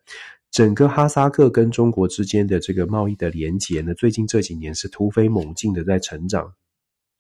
[0.52, 6.54] 整个哈萨克跟中国之间的这个贸易的连接呢，最近这几年是突飞猛进的在成长。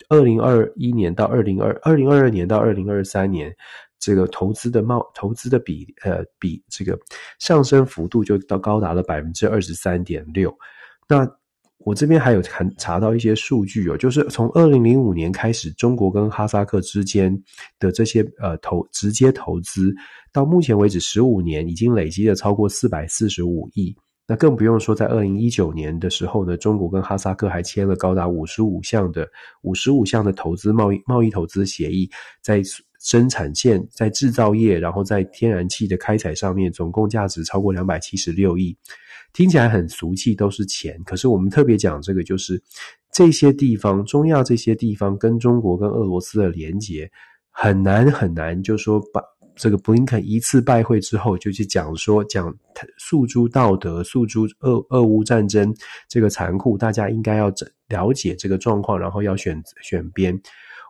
[0.09, 3.55] 二零二一年到二零二二零二二年到二零二三年，
[3.99, 6.99] 这个投资的贸投资的比呃比这个
[7.39, 10.53] 上升幅度就到高达了百分之二十三点六。
[11.07, 11.25] 那
[11.85, 17.35] 我这边还有看查到一些数据哦，就是从二零零五年开始，中国跟哈萨克之间
[17.79, 19.93] 的这些呃投直接投资，
[20.31, 23.95] 到目前为止十五年已经累积了超过四百四十五亿。
[24.27, 29.27] 那更不用说在二零一九年的时候呢，中国跟哈萨克还签了高达五十五项的
[29.63, 32.09] 五十五项的投资贸易贸易投资协议，
[32.41, 32.61] 在
[33.01, 38.77] 生产线、在制造业，然后在天然气的开采上面，总共价值超过两百七十六亿。
[39.33, 41.01] 听起来很俗气，都是钱。
[41.03, 42.61] 可是我们特别讲这个，就是
[43.11, 47.09] 这些地方，中亚这些地方跟中国跟俄罗斯的连结
[47.49, 49.19] 很难很难，就说把
[49.55, 52.55] 这个布林肯一次拜会之后，就去讲说讲
[52.97, 55.73] 诉诸道德，诉诸俄俄乌战争
[56.07, 57.51] 这个残酷，大家应该要
[57.87, 60.39] 了解这个状况，然后要选选边。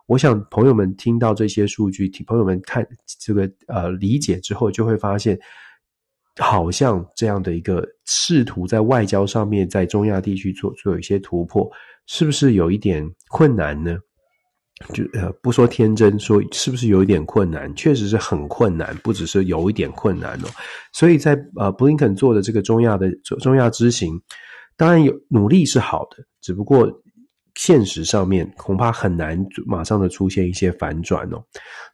[0.06, 2.86] 我想朋友们听到这些数据，听朋友们看
[3.20, 5.38] 这个呃理解之后，就会发现。
[6.40, 11.70] 好像这样的一个试图在外交上面，在中亚地区做做一些突破，
[12.06, 13.98] 是不是有一点困难呢？
[14.94, 17.70] 就呃，不说天真，说是不是有一点困难？
[17.74, 20.48] 确实是很困难，不只是有一点困难哦。
[20.94, 24.18] 所以在呃布林肯做的这个中亚的中亚之行，
[24.74, 27.01] 当然有努力是好的，只不过。
[27.54, 31.44] 现实上面恐怕很难马上的出现一些反转哦。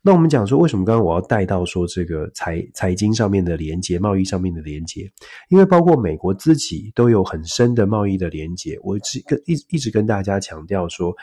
[0.03, 5.11] 那我们讲说，为什么刚刚我要带到说这个财财经上面的连接、贸易上面的连接？
[5.49, 8.79] 因为包括美国自己都有很深的贸易的连接。
[8.83, 11.14] 我一跟一一直跟大家强调说，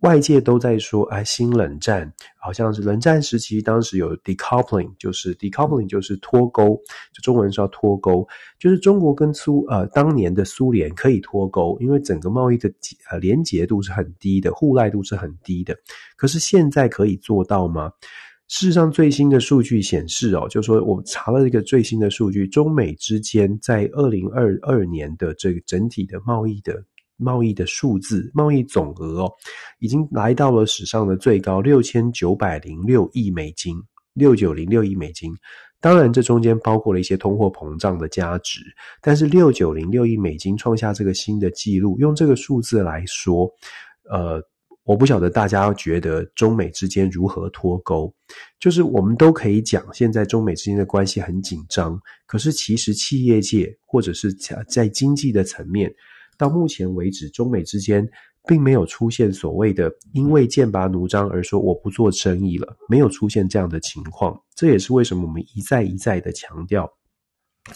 [0.00, 6.80] 外界都在说，哎，新冷战好像是冷战时期，当时有 decoupling，就是 decoupling 就是脱钩，
[7.12, 8.26] 就中文说脱钩，
[8.60, 12.70] 就是中国跟苏呃当年的苏联可以脱钩，因为整个贸易的
[13.10, 15.76] 呃连结度是很低的，互赖度是很低的。
[16.16, 17.90] 可是现在可以做到吗？
[18.46, 26.84] 事实上，最新的数据显示哦，就是说我查了一个最新的数据，中美之间在二零二二年的这个整体的贸易的。
[27.18, 29.32] 贸易的数字，贸易总额哦，
[29.80, 33.76] 已经来到了史上的最高六千九百零六亿美金，
[34.14, 35.30] 六九零六亿美金。
[35.80, 38.60] 当然，这中间包括了一些通货膨胀的加值，
[39.00, 41.96] 但是六九零六亿美金创下这个新的纪录。
[42.00, 43.48] 用这个数字来说，
[44.10, 44.42] 呃，
[44.82, 48.12] 我不晓得大家觉得中美之间如何脱钩。
[48.58, 54.32] 就是我们都可以讲，现在中美之间的关系很紧张，可是其实企业界或者是
[54.68, 55.92] 在经济的层面。
[56.38, 58.08] 到目前为止，中美之间
[58.46, 64.40] 并没有出现所谓的因为剑拔弩张而说我不做生意了，没有出现这样的情况。
[64.54, 66.90] 这也是为什么我们一再一再的强调，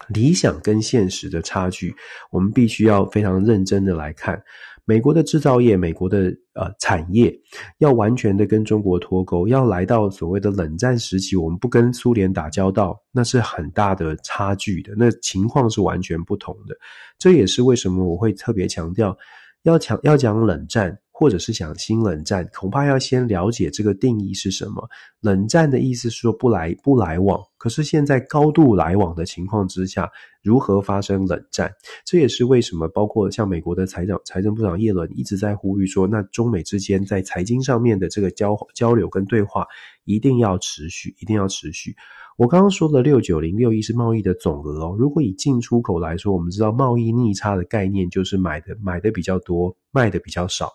[0.08, 1.94] 理想跟现实的差距，
[2.30, 4.42] 我们必须要非常认真的来看。
[4.84, 7.32] 美国的制造业，美国的呃产业，
[7.78, 16.76] 要完全的跟中国脱钩，要来到所谓的冷战时期，我们不跟苏联打交道，那是很大的差距的，那情况是完全不同的。
[17.18, 19.16] 这也是为什么我会特别强调，
[19.62, 20.98] 要强要讲冷战。
[21.14, 24.88] 或者是想新冷战，恐怕要先了解这个定义是什么。
[25.20, 30.10] 冷战的意思是说不来不来往，可是现在高度来往的情况之下，
[30.42, 31.70] 如何发生冷战？
[32.04, 39.66] 这也是为什么包括像美国的财长财政部长耶伦一直在呼吁说，那中美之间在财经上面的这个交交流跟对话
[40.04, 41.94] 一定要持续，一定要持续。
[42.38, 44.96] 我刚刚说的六九零六亿是贸易的总额哦。
[44.98, 50.72] 如果以进出口来说，我们知道贸易逆差的概念就是买的买的比较多，卖的比较少。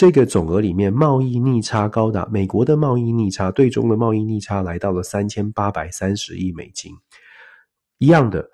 [0.00, 6.90] 这个总额里面，贸易逆差高达美国的贸易逆差，对中的贸易逆差来到了三千八百三十亿美金。
[7.98, 8.48] 一样的，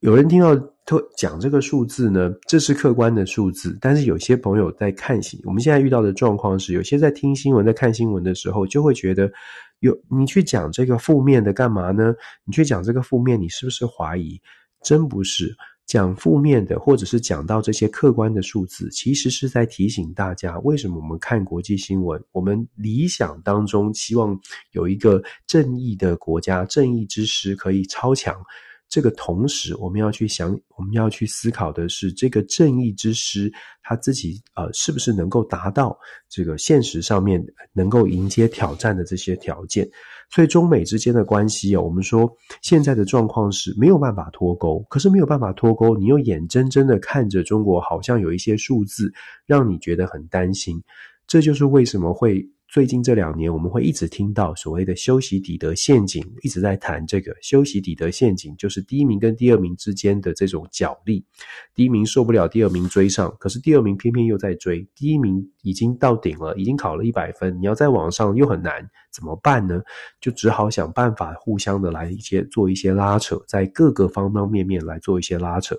[0.00, 9.32] 有人听到他讲这个数字呢，这是客观的数字，但是有些朋友在看新，我们现在遇到的状况是，有些在听新闻、在看新闻的时候，就会觉得
[9.78, 12.14] 有你去讲这个负面的干嘛呢？
[12.44, 14.38] 你去讲这个负面，你是不是怀疑？
[14.84, 15.56] 真不是。
[15.86, 24.38] 讲负面的，或者是讲到这些客观的数字，其实是在提醒大家，为什么我们看国际新闻，我们理想当中希望
[24.70, 28.34] 有一个正义的国家，正义之师可以超强。
[28.92, 33.50] 这个同时，我们要去想，我们要去思考的是，这个正义之师
[33.82, 39.88] 他自己呃，是不是能够达到这个现实上面能够迎接挑战的这些条件？
[40.28, 49.10] 所以，中美之间的关系啊，我们说现在的状况是没有办法脱钩，可是没有办法脱钩，你又眼睁睁的看着中国好像有一些数字
[49.46, 50.78] 让你觉得很担心，
[51.26, 52.46] 这就是为什么会。
[52.72, 61.22] 最近这两年，我们会一直听到所谓的修昔底德陷阱，一直在谈这个修昔底德陷阱，就是第一名跟第二名之间的这种角力。
[61.74, 69.82] 第一名受不了第二名追上，可是第二名偏偏又在追，第一名已经到顶了，已经考了一百分，你要再往上又很难，怎么办呢？
[70.18, 75.78] 就只好想办法互相的来一些做一些拉扯，在各个方方面面来做一些拉扯。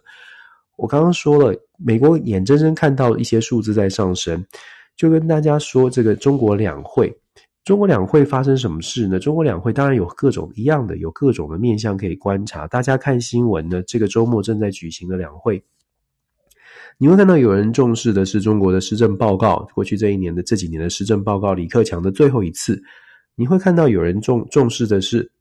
[0.76, 4.46] 我刚刚说了，美国眼睁睁看到一些数字在上升。
[4.96, 7.16] 就跟大家说，这个中国两会，
[7.64, 9.20] 中国两会发生什么事呢？
[9.20, 12.68] 中国两会当然有各种一样的，有各种的面向可以观察。
[12.68, 15.64] 大家看新闻呢，这个周末正在举行的两会，
[16.98, 22.82] 你会看到有人重视的是中国的施政报告，过去这一年的这几年的施政报告，李克强的最后一次，
[23.36, 25.32] 你会看到有人重重视的是。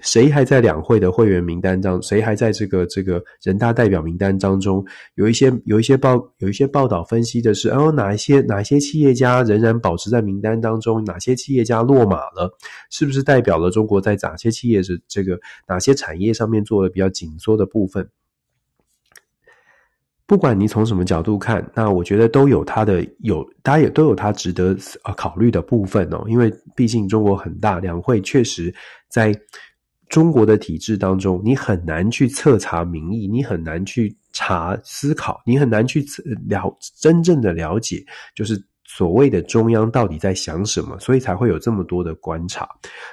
[0.00, 2.00] 谁还在两会的会员名单当？
[2.00, 4.82] 谁还在这个这个人大代表名单当中？
[5.16, 11.04] 有一些有一些报有一些报道分析的是，哦，哪一些哪些企业家仍然保持在名单当中？
[11.04, 12.50] 哪些企业家落马了？
[12.88, 18.08] 是不是代表了中国在哪些企业是这个哪些产业上面做的比较紧缩的部分？
[20.24, 24.74] 不管你从什么角度看，那我觉得都有它的有，大家也都有它值得
[25.04, 26.24] 呃考虑的部分哦。
[26.28, 28.74] 因为毕竟中国很大，两会确实
[29.10, 29.38] 在。
[30.12, 36.04] 中国的体制当中，你很难去彻查民意，你很难去查思考，你很难去
[36.50, 38.04] 了真正的了解，
[38.34, 42.68] 就是所谓的中央到底在想什么，所以才会有这么多的观察。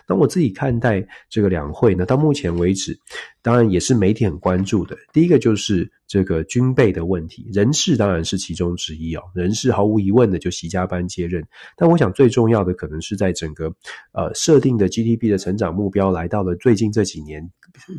[0.06, 3.00] 那我自己看待这个两会呢，到目前为止，
[3.42, 4.98] 当然也是媒体很关注的。
[5.14, 9.22] 第一个就是这个军备的问题，人事当然是其中之一哦。
[9.34, 11.44] 人事毫无疑问的就习家班接任，
[11.78, 13.74] 但我想最重要的可能是在整个
[14.14, 17.50] 呃设定的 GDP 的成长目标来到了最近这几年，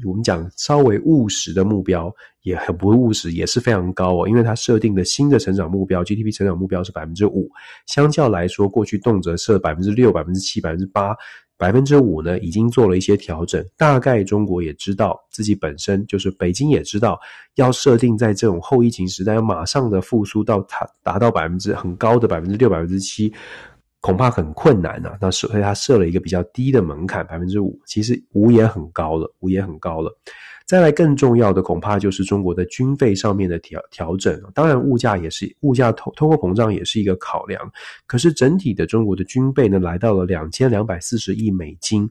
[0.07, 2.12] 我们讲稍微务实的目标
[2.43, 4.28] 也很不务实，也是非常高哦。
[4.28, 7.51] 因为它设定的新的成长目标 GDP 成长目标是百分之五，
[7.86, 11.16] 相较来说过去动辄设百分之六、百分之七、百分之八。
[11.61, 13.62] 百分之五呢，已经做了一些调整。
[13.76, 17.20] 大概中国也知道自己本身就是北京也知道，
[17.56, 23.30] 要设定在这种后疫情时代要马上的复苏到它达到百分之很高的百分之六、百分之七，
[24.00, 25.18] 恐怕很困难啊。
[25.20, 30.11] 那所以他设了一个比较低的门槛，百分之五，其实五也很高了，五也很高了。
[30.71, 34.41] 再来更重要的，恐怕就是中国的军费上面的调调整。
[34.55, 37.61] 当然，物价也是物价通通货膨胀也是一个考量。
[38.07, 42.09] 可是整体的中国的军备呢，来到了两千两百四十亿美金，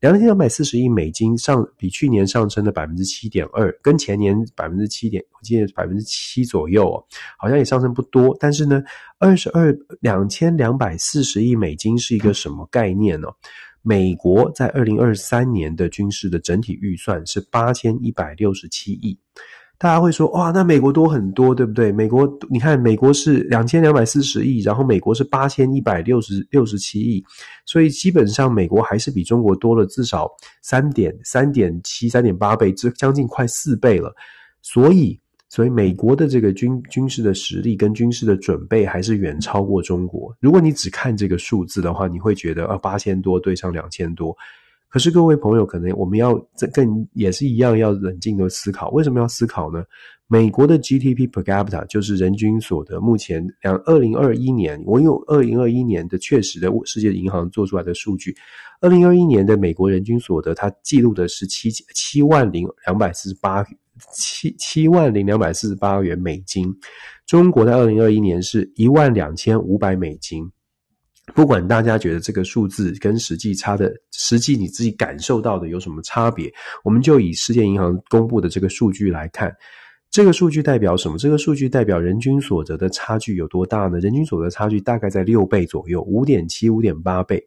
[0.00, 7.04] 两千两百四十亿美金上比去年上升了百分之七点二，跟前年百分之七点，我记得百分之七左右哦，
[7.38, 8.36] 好像也上升不多。
[8.40, 8.82] 但是呢，
[9.20, 13.28] 二十二两千两百四十亿美金是一个什么概念呢？
[13.82, 19.18] 美国在二零二三年的军事的整体预算是八千一百六十七亿，
[19.78, 21.90] 大家会说哇，那美国多很多，对不对？
[21.90, 27.24] 美国你看，美国是两千两百四十亿，然后美国是八千一百六十六十七亿，
[27.66, 30.30] 所以基本上美国还是比中国多了至少
[30.62, 34.14] 三点三点七三点八倍，这将近快四倍了，
[34.62, 35.21] 所以。
[35.54, 40.34] 所以，美国的这个军军事的实力跟军事的准备还是远超过中国。
[40.40, 44.34] 如果你只看这个数字的话，你会觉得啊，八千多对上两千多。
[44.88, 49.84] 可是，各位朋友，可能我们要这更也是一样，要冷静的思考，为什么要思考呢？
[50.26, 58.34] 美国的 GDP per capita 就是人均所得，目前两二零二一年，我用二零二一年的确实的世界银行做出来的数据，
[58.80, 63.62] 二零二一年的美国人均所得，它记录的是七七万零两百四十八。
[64.12, 66.66] 七七万零两百四十八元美金，
[67.26, 70.44] 中国在二零二一年是一万两千五百美金。
[71.34, 79.54] 不管大家觉得这个数字跟实际差的，实际你自己感受到的有什么差别，我们就以世界银行公布的这个数据来看，
[80.10, 81.16] 这个数据代表什么？
[81.16, 84.00] 这个数据代表人均所得的差距有多大呢？
[84.00, 87.42] 人均所得差距大概在六倍左右，五点七、五点八倍。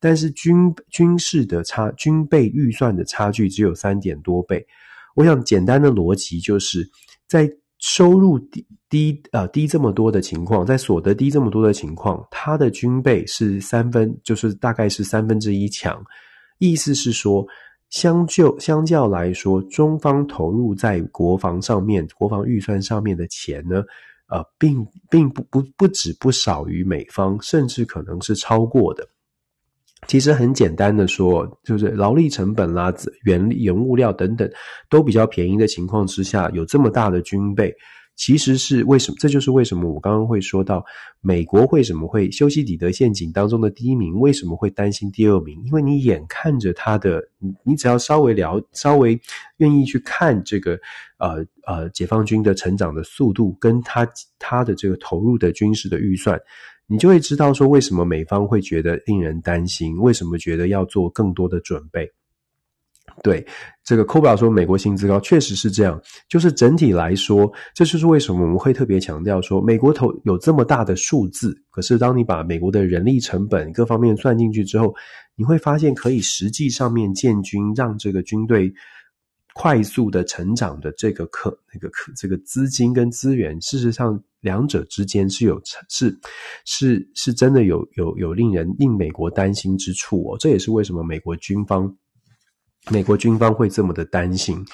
[0.00, 4.66] 但是军军事的差，军备预算的差距只有三点多倍。
[5.14, 6.88] 我想简单的逻辑就是
[7.26, 16.02] 在收入低低呃低这么多的情况，在所得低这么多的情况，它的军备是三分，就是大概是三分之一强。
[16.58, 17.46] 意思是说，
[17.88, 23.82] 相就相较来说，中方投入在国防上面、国防预算上面的钱呢，
[24.28, 29.08] 呃，并并不不不止不少于美方，甚至可能是超过的。
[30.06, 32.92] 其实很简单的说，就是劳力成本啦、
[33.24, 34.50] 原原物料等等
[34.88, 37.72] 都比较便宜的情况之下，有这么大的军备，
[38.16, 39.16] 其实是为什么？
[39.20, 40.84] 这就是为什么我刚刚会说到
[41.20, 45.62] 美国为什么会修昔底德陷阱当中的第一名，为什么会担心第二名？
[45.64, 47.22] 因为你眼看着他的，
[47.62, 49.20] 你只要稍微了，稍微
[49.58, 50.78] 愿意去看这个
[51.18, 56.40] 呃呃解放军的成长的速度，跟他他的这个投入的军事的预算。
[56.90, 62.10] 你就会知道说，为什么美方会觉得令人担心，为什么觉得要做更多的准备。
[63.22, 63.46] 对，
[63.84, 66.00] 这个 c o b a 说美国薪资高，确实是这样。
[66.28, 74.92] 就是整体来说，这就是为什么我们会特别强调说，美国投有这么大的数字，可是当你把美国的人力成本各方面算进去之后，
[75.36, 78.72] 你会发现可以实际上面建军，让这个军队。
[79.54, 86.18] 快速的成长的这个可那个可这个资金跟资源，事实上两者之间是有是
[86.64, 90.36] 是是真的有有有令人令美国担心之处哦。
[90.38, 91.96] 这也是为什么美国军方
[92.90, 94.64] 美国军方会这么的担心。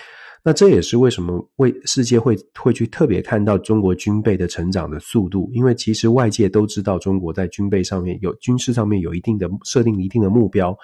[0.44, 10.76] 那这也是为什么为世界会会去特别看到中国军备的成长的速度，因为其实外界都知道中国在军备上面有军事上面有一定的设定一定的目标。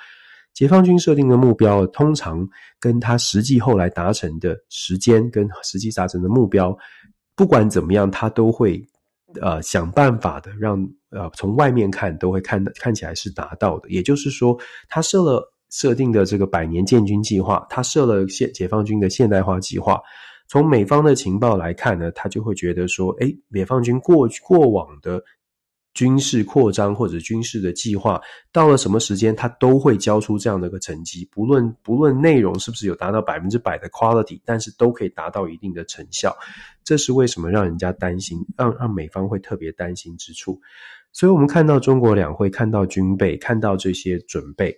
[0.54, 2.46] 解放军设定的目标，通常
[2.78, 6.76] 跟他实际后来达成的时间跟实际达成的目标，
[7.34, 8.82] 不管怎么样，他都会
[9.40, 10.78] 呃想办法的让
[11.10, 13.88] 呃从外面看都会看看起来是达到的。
[13.88, 20.00] 也就是说，他设了设定的这个百年建军计划，他设了现解放军的现代化计划。
[20.48, 25.22] 从美方的情报来看呢，他就会觉得说，诶，解放军过过往的。
[25.94, 28.20] 军事扩张或者军事的计划，
[28.50, 31.28] 到了什么时间，他都会交出这样的一个成绩。
[31.30, 36.36] 不论不论内容是不是有达到百分之百的 quality，但是都可以达到一定的成效。
[36.82, 40.60] 这是为什么让人家担心，让让美方会特别担心之处。
[41.14, 44.74] 所以，我们看到中国两会，看到军备，看到这些准备，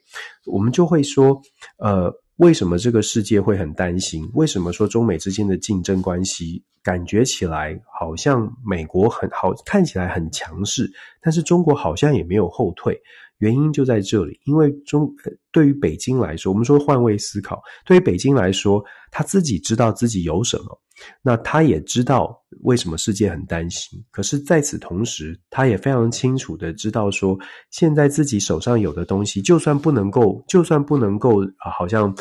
[0.46, 1.40] 我们就会说，
[1.76, 4.28] 呃，为什么这个世界会很担心？
[4.34, 10.90] 为什么说中美之间的竞争关系感觉起来好像美国很好，看起来很强势，
[11.22, 13.00] 但是中国好像也没有后退？
[13.38, 15.12] 原因就在这里，因为中
[15.50, 20.80] 对于北京来说，我们说换位思考，对于北京来说，他自己知道自己有什么，
[21.22, 24.02] 那他也知道为什么世界很担心。
[24.10, 27.36] 可是在此同时，他也非常清楚的知道说，
[27.70, 32.14] 现在自己手上有的东西，就算不能够，就算不能够啊，好像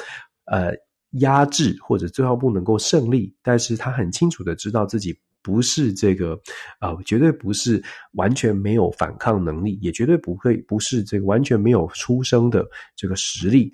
[0.45, 0.71] 呃
[1.19, 5.17] 压制或者最后不能够胜利，但是他很清楚的知道自己。
[5.43, 6.39] 不是这个
[6.79, 7.83] 啊、绝对不是
[8.13, 12.65] 完全没有反抗能力，也绝对不会不是这个完全没有出生的
[12.95, 13.71] 这个实力。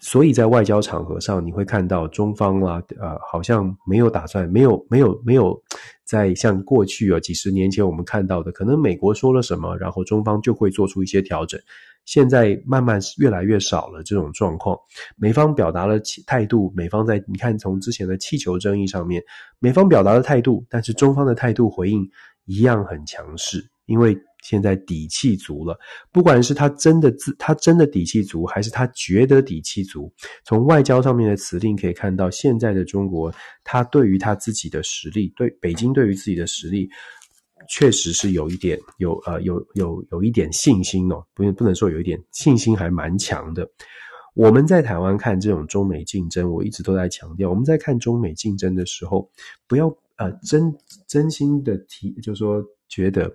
[0.00, 5.56] 所以在外交场合上，你会看到中方啊，呃，好像没有打算，没有没有没有
[6.04, 11.60] 在像过去啊几十年前我们看到的，可能美国说了什么，然后中方就会做出一些调整。
[12.04, 14.76] 现在慢慢越来越少了这种状况，
[15.16, 19.22] 美方表达了态度，美方在你看从之前的气球争议上面，
[19.58, 22.08] 美方表达了态度，但是中方的态度回应
[22.46, 25.78] 一样很强势，因为现在底气足了，
[26.10, 30.12] 不管是他真的自他真的底气足，还是他觉得底气足，
[30.44, 33.32] 从外交上面的辞令可以看到，现在的中国，
[33.62, 36.90] 他对于他自己的实力，对北京对于自己的实力。
[37.72, 43.66] 确实是有一点有呃有有有一点信心哦，不不能说有一点信心，还蛮强的。
[44.34, 49.26] 我们在台湾看这种中美竞争，我一直都在强调，我们在看中美竞争的时候，
[49.66, 50.70] 不要呃真
[51.08, 53.34] 真心的提，就是说觉得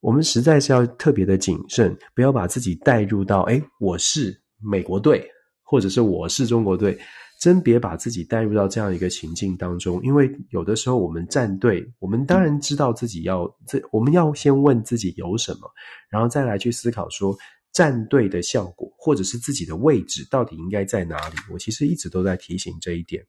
[0.00, 5.24] 我们实在是要特别的谨慎，不要把自己带入到诶，我是美国队，
[5.62, 6.98] 或者是我是中国队。
[7.38, 15.70] 真别把自己带入到这样一个情境当中，因为有的时候我们站队，我们当然知道自己要这，我们要先问自己有什么，
[16.08, 17.36] 然后再来去思考说
[17.72, 21.36] 站队的效果，或者是自己的位置到底应该在哪里。
[21.52, 23.22] 我其实一直都在提醒这一点。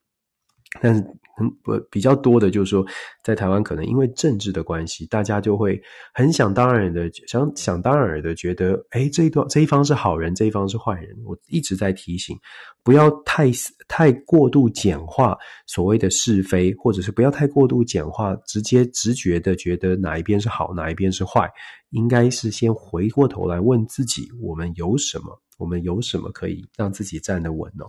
[0.82, 1.02] 但是
[1.38, 2.86] 很不比较多的，就是说，
[3.24, 5.80] 在台湾可能因为政治的关系，大家就会
[6.14, 11.16] 很想当然的想想当然的觉得，诶，这一段这一方是好人，这一方是坏人。
[11.26, 12.38] 我一直在提醒，
[12.84, 13.52] 不要太
[13.88, 15.38] 太过度简化
[15.68, 21.50] 所谓的是非，或者是不要太过度简化，直接直觉的觉得哪一边是好，哪一边是坏。
[21.92, 25.42] 应该是先回过头来问自己，我们有什么？
[25.58, 27.84] 我们有什么可以让自己站得稳呢？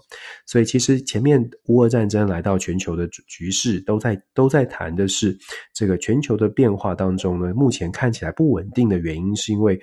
[0.46, 5.38] 所以，其实前面乌俄战争来到全球的局势，都在都在谈的是
[5.74, 7.52] 这个全球的变化当中呢。
[7.54, 9.80] 目前看起来不稳定的原因，是因为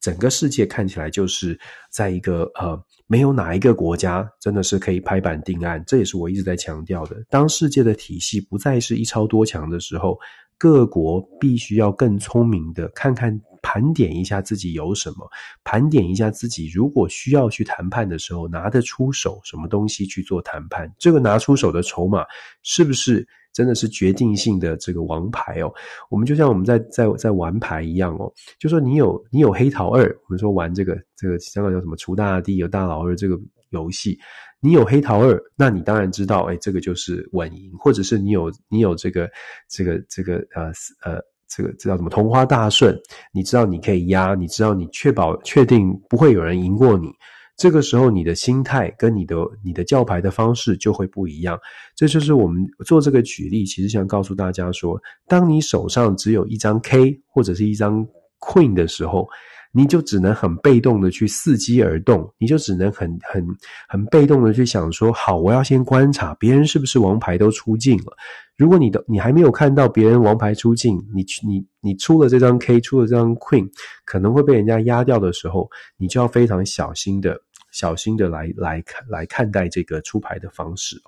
[0.00, 1.58] 整个世界看起来就是
[1.90, 5.82] 在一个呃，没有哪一个国家真的是可以拍板定案。
[5.86, 7.16] 这也是我一直在强调的。
[7.28, 10.18] 当世界的体系不再是一超多强的时候，
[10.58, 13.40] 各国必须要更聪明的看看。
[13.60, 15.28] 盘点一下自己有什么，
[15.64, 22.24] 盘点一下自己如果需要去谈判的时候拿得出手什么东西去做谈判，这个拿出手的筹码
[22.62, 25.70] 是不是真的是决定性的这个王牌哦？
[26.08, 33.38] 我们就像我们在在在玩牌一样哦，就说你有你有黑桃二，我们说玩这个这个香港叫什么除大帝有大老二这个
[33.70, 34.18] 游戏，
[34.60, 39.28] 你有黑桃二，那你当然知道，哎，这个就是稳赢，或者是你有你有这个
[39.68, 40.66] 这个这个呃
[41.02, 41.20] 呃。
[41.50, 42.10] 这个这叫什么？
[42.10, 42.94] 同花大顺，
[43.32, 47.08] 你知道你可以压，你知道你确保确定不会有人赢过你。
[47.56, 49.34] 这个时候，你的心态跟你的
[49.64, 51.58] 你的叫牌的方式就会不一样。
[51.96, 58.06] 这就是我们做这个举例，其实想告诉大家说，当你手上只有一张 K 或者是一张
[58.40, 59.26] Queen 的时候。
[59.72, 63.46] 你就只能很被动的去伺机而动，你就只能很很
[63.88, 68.16] 很被动的去想说，好，我要先观察别人是不是王牌都出尽了。
[68.56, 73.70] 如果你的你还没有看到别人王牌出尽，你你你出了这张 K，出了这张 Queen，
[74.04, 77.40] 可能会被人家压掉的时候，你就要非常小心的、
[77.70, 81.00] 小心的来来看来看待这个出牌的方式。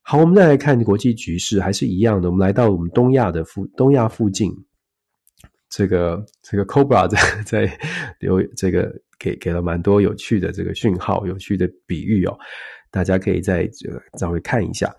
[0.00, 4.50] 好，我们再来看国际局势，还是一样的，我们来到我们东亚的附东亚附近。
[5.74, 7.78] 这个这个 Cobra 在在
[8.20, 12.38] 留这个给给了蛮多有趣的这个讯号，有趣的比喻哦，
[12.90, 14.94] 大家可以再这个稍微看一下。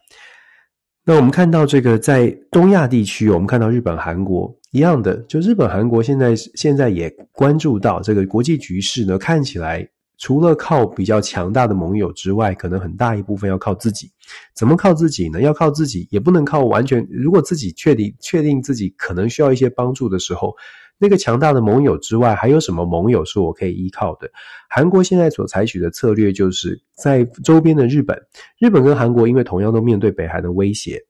[1.05, 9.87] 那我们看到这个在东亚地区，我们看到日本、韩国一样的，就日本、韩国现在现在也关注到这个国际局势呢，看起来。
[10.23, 14.09] 除了靠比较强大的盟友之外，可能很大一部分要靠自己。
[14.55, 15.41] 怎么靠自己呢？
[15.41, 17.05] 要靠自己，也不能靠完全。
[17.11, 20.55] 如果自己确定确定自己可能需要一些帮助的时候，
[20.97, 24.31] 那个强大的盟友之外，还有什么盟友是我可以依靠的？
[24.69, 28.17] 韩国现在所采取的策略，就是在周边的日本，
[28.57, 31.01] 日本跟韩国因为同样都面对北韩的威胁。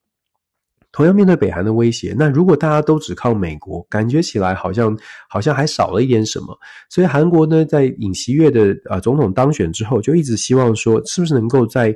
[0.94, 6.58] 同样面对北韩的威胁，那如果大家都只靠美国，感觉起来好像好像还少了一点什么。
[6.90, 11.94] 所以韩国呢，在尹锡悦的呃总统当选之后，就一直希望说，是不是能够在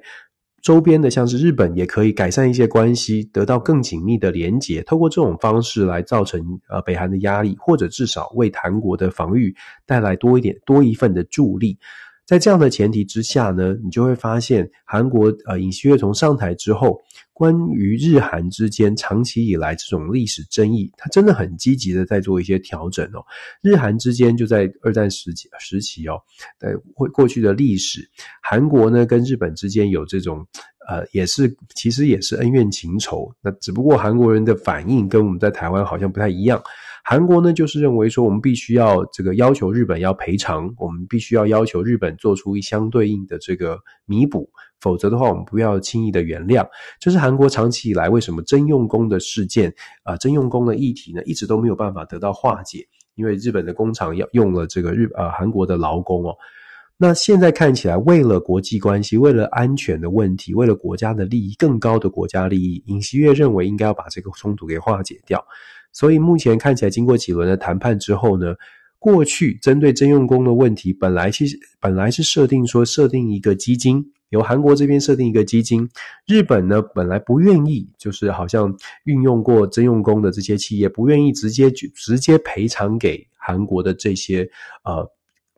[0.64, 11.78] 周边的像是日本也可以改善一些关系，得到更紧密的连结，透过这种方式来造成呃北韩的压力，或者至少为韩国的防御带来多一点多一份的助力。
[12.28, 17.00] 在这样的前提之下呢，你就会发现韩国呃尹锡悦从上台之后，
[17.32, 23.24] 关于日韩之间长期以来这种历史争议，他真的很积极的在做一些调整哦。
[23.62, 26.20] 日韩之间就在二战时期时期哦，
[26.60, 28.06] 在过过去的历史，
[28.44, 30.46] 韩国呢跟日本之间有这种
[30.90, 36.62] 呃也是其实也是恩怨情仇，那只不过韩国人的反应跟我们在台湾好像不太一样。
[37.10, 44.49] 韩国呢，就是认为说，我们必须要这个要求日本要赔偿，我们必须要要求日本做出一相对应的这个弥补，
[44.82, 46.68] 否则的话，我们不要轻易的原谅。
[46.99, 49.70] 这是韩国长期以来为什么征用工的事件
[50.03, 52.86] 啊，呃，征用工的议题呢，一直都没有办法得到化解，
[53.16, 56.36] 因为日本的工厂要用了这个日呃韩国的劳工哦。
[56.97, 65.45] 那现在看起来，为了国际关系，为了安全的问题，为了国家的利益，更高的国家利益，尹锡悦认为应该要把这个冲突给化解掉。
[65.98, 68.54] 所以目前看起来，经过几轮的谈判之后呢，
[69.00, 75.89] 过去针对征用工的问题，本来其实本来是设定说设定一个基金，由韩国这边设定一个基金，
[76.28, 78.72] 日本呢本来不愿意，就是好像
[79.06, 84.48] 运用过征用工的这些企业不愿意直接直接赔偿给韩国的这些
[84.84, 85.04] 呃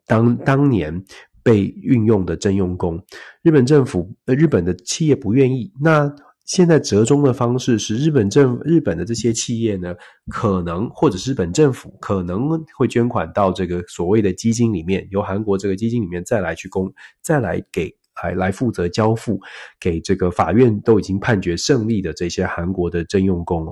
[0.08, 1.04] 当当年
[1.44, 2.98] 被运用的征用工，
[3.42, 6.10] 日本政府呃日本的企业不愿意，那。
[6.50, 9.94] 现在折中的方式是日本政日本的这些企业呢，
[10.32, 16.92] 可能或者是日本政府可能会捐款到这个所谓的基金里面，由韩国这个基金里面再来去供，
[17.22, 19.40] 再来给来来负责交付
[19.80, 23.68] 给这个法院都已经判决胜利的这些韩国的征用工。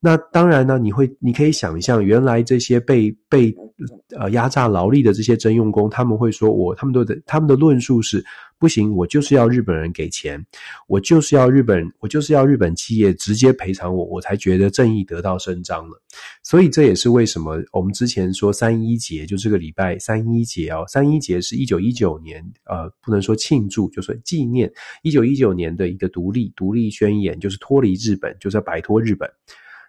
[0.00, 3.54] 那当然呢，你会你可以想象，原来这些被被
[4.18, 8.24] 呃压榨劳力的这些征用工，他们会说我他们都的他们的论述是。
[8.58, 10.38] 不行，我就是要日本人给钱，
[10.86, 15.98] 我就是要日本，我就是要日本企业直接赔偿我，我才觉得正义得到伸张了。
[16.42, 24.70] 所以这也是为什么我们之前说三一节，就这个礼拜三一节哦，三一节是一九一九年，呃，不能说庆祝，就是纪念
[25.02, 29.26] 一九一九年的一个独立独立宣言，就是脱离日本，就是要摆脱日本。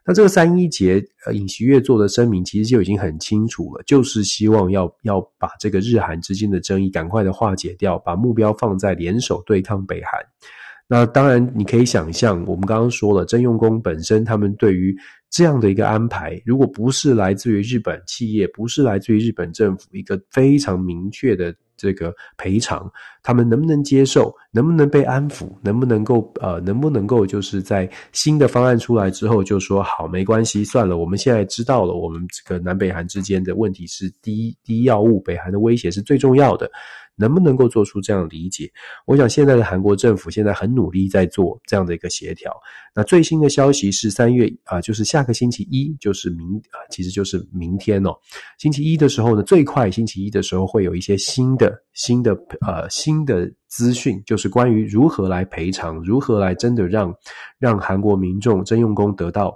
[0.06, 10.20] 那这个三一节，呃，尹锡悦做的声明其实就已经很清楚了，就是希望要要把这个日韩之间的争议赶快的化解掉，把目标放在联手对抗北韩。
[10.88, 14.94] 那当然，你可以想象，我们刚刚说了，征用工本身他们对于
[15.30, 21.56] 这样的一个安排，如果不是来自于日本企业，不是来自于日本政府一个非常明确的。
[21.82, 22.88] 这个赔偿，
[23.24, 24.32] 他们能不能接受？
[24.52, 25.48] 能不能被安抚？
[25.64, 36.70] 能不能够呃，能不能够就是在新的方案出来之后，就说好，没关系，算了，我们现在知道了，我们这个南北韩之间的问题是第一第一要务，北韩的威胁是最重要的。
[37.16, 38.72] 能不能够做出这样理解？
[39.06, 42.52] 我想现在的韩国政府现在很努力在做这样的一个协调。
[42.94, 48.14] 那最新的消息是三月啊、就是下个星期一，就是明啊、其实就是明天哦。
[48.58, 52.34] 星期一的时候呢，最快星期一的时候会有一些新的新的
[52.66, 57.14] 呃新的资讯，就是关于如何来赔偿，如何来真的让
[57.60, 59.54] 让韩国民众征用工得到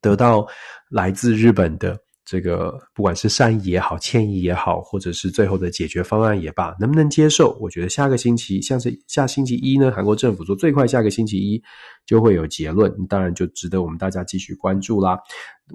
[0.00, 0.46] 得到
[0.90, 1.98] 来自日本的。
[2.28, 7.56] 这个不管是善意也好，歉意也好，或者是最后的解决方案也罢，能不能接受？
[7.58, 11.62] 我觉得下个星期，像是下星期一呢，韩国政府说最快下个星期一
[12.04, 15.18] 就会有结论，当然就值得我们大家继续关注啦。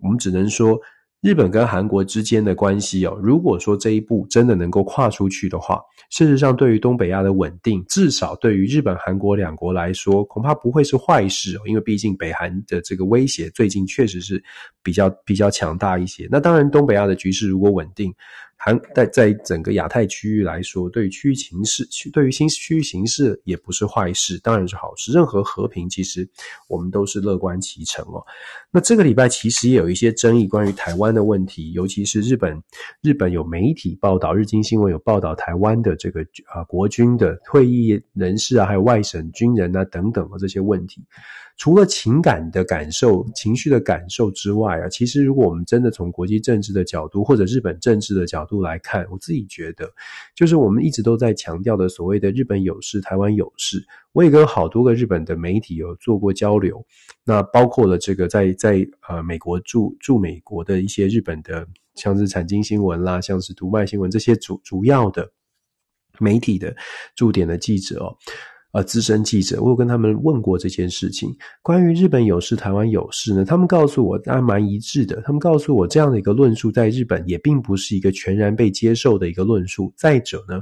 [0.04, 0.80] 我们只能说。
[1.24, 11.62] 日本跟韩国之间的关系哦，如果说这一步真的能够跨出去的话，事实上对于东北亚的稳定，至少对于日本、韩国两国来说，恐怕不会是坏事哦。
[11.66, 14.44] 因为毕竟北韩的这个威胁最近确实是
[14.84, 16.28] 比较比较强大一些。
[16.30, 18.14] 那当然，东北亚的局势如果稳定，
[18.66, 25.12] 韩在在整个亚太区域来说，对于区域形势，对于新区域形势也不是坏事，当然是好事。
[25.12, 26.26] 任何和平，其实
[26.70, 28.24] 我们都是乐观其成哦。
[28.72, 32.58] 那这个礼拜其实也有一些争议，关于台湾的问题，尤其是日本，
[33.02, 41.04] 日本有媒体报道，日经新闻有报道台湾的这个啊国军的退役人士啊，还有外省军人啊等等的这些问题。
[41.56, 49.92] 除了情感的感受、情绪的感受之外啊，其实如果我们真的从国际政治的角度或者日本政治的角度度来看，我自己觉得，
[50.36, 53.84] 就是我们一直都在强调的所谓的日本有事、台湾有事。
[54.12, 56.86] 我也跟好多个日本的媒体有做过交流，
[57.24, 65.32] 那包括了这个在在呃美国驻驻美国的一些日本的，像是产经新闻啦，像是读卖新闻这些主主要的
[66.20, 66.76] 媒体的
[67.16, 68.16] 驻点的记者哦。
[68.74, 71.30] 呃，资深记者，我有跟他们问过这件事情，
[71.62, 73.46] 关于日本有事、台湾有事呢？
[73.46, 75.22] 他们告诉我，还蛮一致的。
[75.22, 79.94] 他们告诉我，这样的一个论述在日本也并不是一个全然被接受的一个论述。
[79.96, 80.60] 再者呢，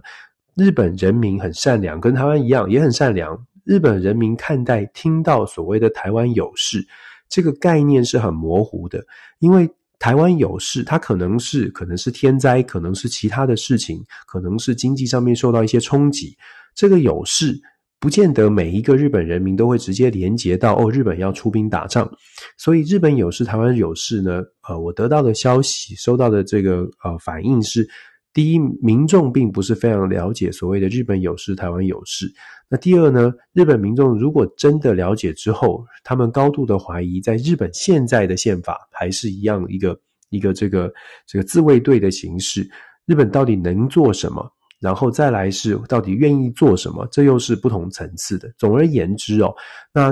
[0.56, 3.48] 日本人民很善良，跟台湾一样也很善良。
[3.64, 6.86] 日本人民看待听到所谓的台湾有事
[7.30, 9.02] 这个概念是很模糊的，
[9.40, 16.36] 因为台湾有事，它可能是可能是天灾，可能是其他的事情，可能是经济上面受到一些冲击。
[16.74, 17.62] 这个有事
[18.02, 22.12] 不见得每一个日本人民都会直接连结到哦，日本要出兵打仗。
[22.58, 24.42] 所以日本有事，台湾有事呢？
[24.68, 27.88] 呃，我得到的消息，收到的这个呃反应是。
[28.34, 32.26] 第一，民众并不是非常了解所谓的日本有事、台湾有事。
[32.70, 40.00] 那第二呢，日本民众如果真的了解之后，他们高度的怀疑，在日本现在的宪法还是一样一个
[40.30, 40.92] 一个这个
[41.28, 42.66] 这个自卫队的形式。
[43.06, 44.50] 日本到底能做什么？
[44.82, 47.08] 然后再来是到底愿意做什么？
[47.12, 48.52] 这又是不同层次的。
[48.58, 49.56] 总而言之哦，
[49.94, 50.08] 那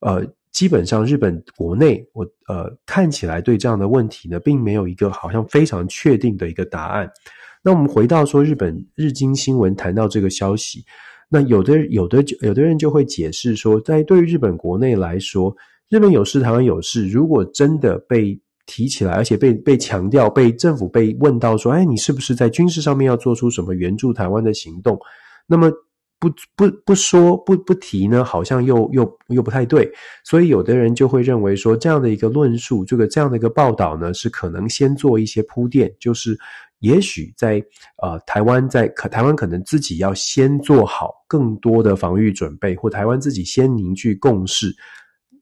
[0.00, 7.10] 呃，基本上日本国内我呃看起来对这样的问题呢，并没有一个好像非常确定的一个答案。
[7.62, 10.84] 那我们回到说，日本日经新闻谈到这个消息，
[11.28, 15.54] 那有的有的有的人就会解释说，在对于日本国内来说，
[15.88, 24.98] 日本有事，台湾有事，如果真的被提起来，而且被被强调，被政府被问到说，哎，你是不是在军事上面要做出什么援助台湾的行动？
[25.46, 25.70] 那么
[26.18, 29.90] 不不不说不不提呢，好像又又又不太对，
[30.24, 36.38] 所以有的人就会认为说，这样的一个论述，这个这样的一个报道呢，是可能先做一些铺垫，就是。
[36.80, 37.64] 也许在
[38.02, 44.66] 呃台湾在可台湾可能自己要先做好更多的防御准备，或台湾自己先凝聚共识，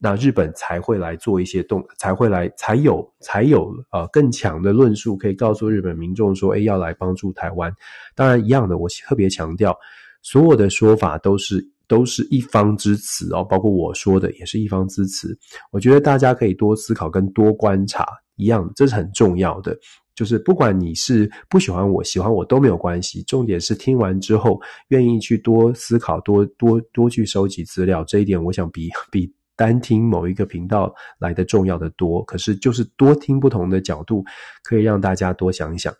[0.03, 7.73] 那日本才会来做一些动，才会来才有才有呃更强的论述可以告诉日本民众说，诶，要来帮助台湾。
[8.13, 9.73] 当然一样的，我特别强调，
[10.21, 15.33] 所有的说法都是都是一方之词哦，包括我说的也是一方之词。
[15.71, 19.73] 我觉得大家可以多思考跟多观察，一样，这是很重要的。
[20.15, 23.23] 就是不管你是不喜欢我，喜欢我都没有关系。
[23.23, 28.03] 重点是听完之后，愿意去多思考，多多多去收集资料。
[28.03, 32.23] 这一点，我想比比单听某一个频道来得重要的多。
[32.23, 34.23] 可是，就是多听不同的角度，
[34.63, 35.93] 可以让大家多想一想。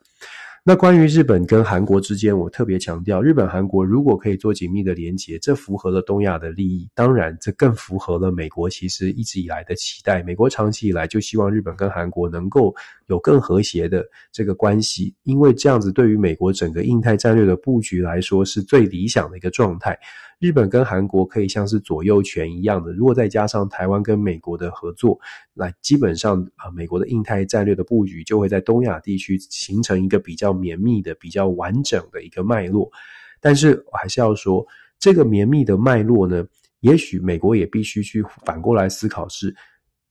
[0.65, 6.89] 那关于日本跟韩国之间，我特别强调，日本韩国如果可以做紧密的连结，这符合了东亚的利益。
[6.95, 10.23] 当然，这更符合了美国其实一直以来的期待。
[10.23, 12.73] 美国长期以来就希望日本跟韩国能够
[13.07, 19.99] 有更和谐的这个关系，因为这样子对于美国整个印太战略的布局来说是最理想的一个状态。
[20.43, 25.17] 日本跟韩国可以像是左右拳一样的，如果再加上台湾跟美国的合作，
[25.53, 32.91] 那基本上啊，美国的印太战略的布局就会在东亚地区形成一个比较绵密的、比较完整的一个脉络。
[33.39, 34.67] 但是我还是要说，
[34.99, 36.45] 这个绵密的脉络呢，
[36.81, 39.55] 也许美国也必须去反过来思考是，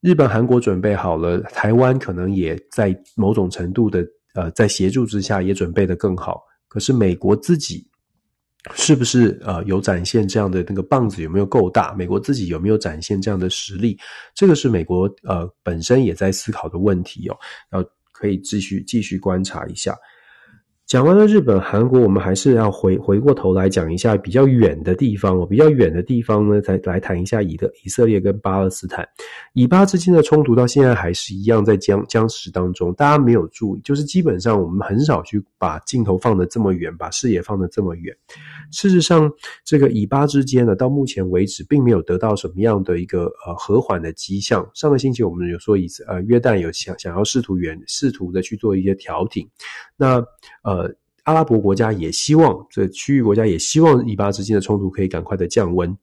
[0.00, 4.02] 日本、韩国准备好了，台湾可能也在某种程度的
[4.32, 6.42] 呃，在协助之下也准备得更好。
[6.68, 7.86] 可是美国自己。
[8.74, 11.92] 是不是呃有展现这样的那个棒子有没有够大？
[11.94, 13.98] 美国自己有没有展现这样的实力？
[14.34, 17.36] 这个是美国呃本身也在思考的问题哦，
[17.72, 19.96] 要可以继续继续观察一下。
[20.92, 25.46] 讲完了日本、韩国，我们还是要回回过头来讲一下比较远的地方哦。
[25.46, 29.08] 比较远的地方呢，再来谈一下以的以色列跟巴勒斯坦，
[29.54, 32.92] 以巴之间的冲突到现在还是一样在僵僵持当中。
[32.92, 38.14] 大家没有注意，就是基本上我们很少去把镜头放得这么远，把视野放得这么远。
[38.70, 39.32] 事实上，
[39.64, 44.68] 这个以巴之间呢，到目前为止并没有得到什么样的一个呃和缓的迹象。
[44.74, 49.48] 上个星期我们有说以呃约旦有想想要试图远试图的去做一些调停，
[49.96, 50.22] 那
[50.62, 50.81] 呃。
[51.24, 55.96] 阿拉伯国家也希望，这区域国家也希望以巴之间的冲突可以赶快的降温，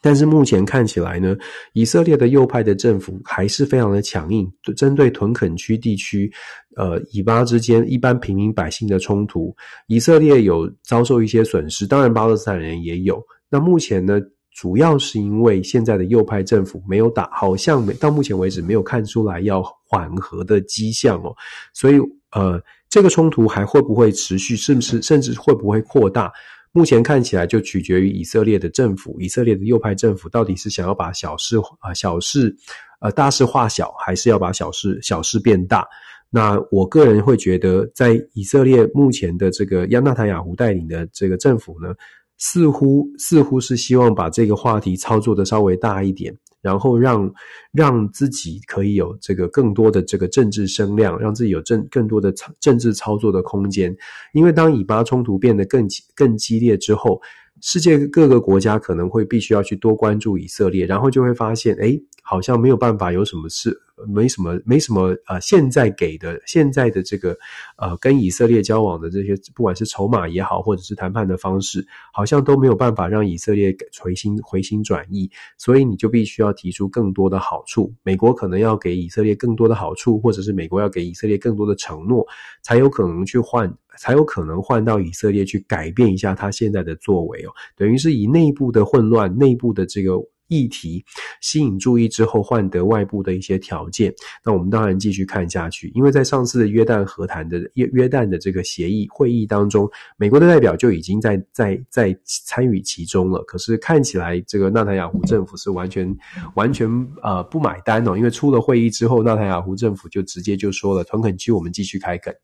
[0.00, 1.36] 但是目前看起来呢，
[1.74, 6.28] 以色列的右派的政府还是非常的强硬，针对屯垦区地区，
[6.74, 9.54] 呃，以巴之间一般平民百姓的冲突，
[9.86, 13.24] 以色列有遭受一些损失，当然巴勒斯坦人也有。
[13.48, 14.20] 那目前呢，
[14.50, 21.32] 主要是因为现在的右派政府没有打，好像没到目前为止没有看出来要缓和的迹象哦，
[21.72, 22.00] 所以
[22.32, 22.60] 呃。
[22.92, 24.54] 这个冲突还会不会持续？
[24.54, 26.30] 是不是甚至会不会扩大？
[26.72, 32.54] 目前看起来就取决于以色列的政府，以色列的右派政府到底是想要把小事啊小事
[33.00, 35.88] 呃大事化小，还是要把小事小事变大？
[36.28, 41.94] 那我个人会觉得，在以色列目前的这个亚纳塔雅胡带领的这个政府呢，
[42.36, 46.36] 似乎似乎是希望把这个话题操作的稍微大一点。
[46.62, 47.30] 然后让
[47.72, 53.94] 让自己可以有这个更多的这个政治声量，让自己有政更多的政治操作的空间。
[54.32, 57.20] 因为当以巴冲突变得更更激烈之后，
[57.60, 67.36] 世界各个国家可能会必须要去多关注以色列，然后就会发现，哎，好像没有办法有什么事没什么没什么呃，现在给的现在的这个
[67.76, 77.92] 呃，跟以色列交往的这些，不管是筹码也好，或者是谈判的方式，好像都没有办法让以色列回心回心转意，所以你就必须要提出更多的好处。
[78.02, 82.26] 美国可能要给以色列更多的好处，或者是美国要给以色列更多的承诺，
[82.62, 90.14] 才有可能去换，才有可能换到以色列去改变一下他现在的作为哦，等于是以内部的混乱、内部的这个。
[90.52, 91.04] 议题
[91.40, 94.12] 吸引注意之后，换得外部的一些条件。
[94.44, 103.42] 那我们当然继续看下去，因为在上次约旦和谈的约约旦的这个协议会议当中，美国的代表就已经在在在参与其中了。
[103.44, 106.14] 可是看起来，这个纳塔雅胡政府是完全
[106.54, 106.88] 完全
[107.22, 112.34] 呃不买单哦，因为出了会议之后，纳塔雅胡政府就直接就说了，屯垦区我们继续开垦，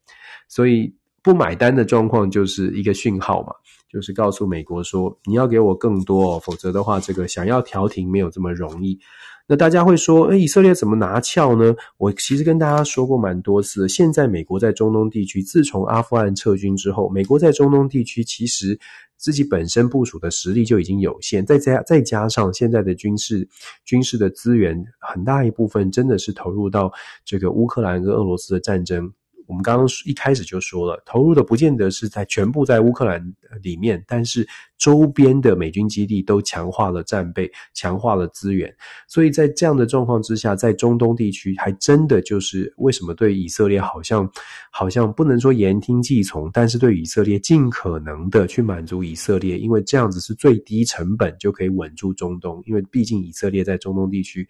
[0.48, 3.52] 所以不买单的状况就是一个讯号嘛。
[3.90, 9.00] 就是告诉美国说，你要给我更多哦，否则的话，这个想要调停没有这么容易。
[9.46, 11.74] 那大家会说，诶，以色列怎么拿翘呢？
[11.96, 18.78] 我其实跟大家说过蛮多次，现在美国在中东地区，自从阿富汗撤军之后，美国在中东地区其实
[19.16, 23.48] 自己本身部署的实力就已经有限，再加再加上现在的军事
[23.86, 26.92] 军事的资源，很大一部分真的是投入到
[27.24, 29.10] 这个乌克兰跟俄罗斯的战争。
[29.48, 34.46] 我们刚刚一开始就说了，投入的不见得是在全部在乌克兰里面，但是
[34.78, 38.72] 周边的美军基地都强化了战备，强化了资源，
[39.08, 44.30] 所以在这样的状况之下，在中东地区还真的就是为什么对以色列好像
[44.70, 54.48] 好像不能说言听计从，但是对以色列尽可能的去满足以色列，因为这样子是最低成本就可以稳住中东，因为毕竟以色列在中东地区。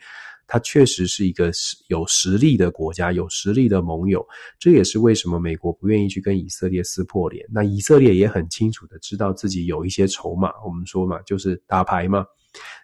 [0.51, 1.53] 它确实是一个
[1.89, 4.27] 有实力的国家，有实力的盟友。
[4.59, 7.47] 这也是为什么美国不愿意去跟以色列撕破脸。
[7.53, 10.53] 那以色列也很清楚的知道自己有一些筹码。
[10.67, 12.27] 我们说嘛，就是打牌嘛。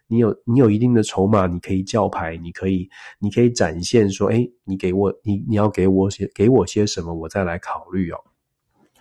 [0.06, 8.18] 你有你有一定的筹码，你可以叫牌，你可以你可以展现说，哎，你给我你你要给我些给我些什么，我再来考虑哦。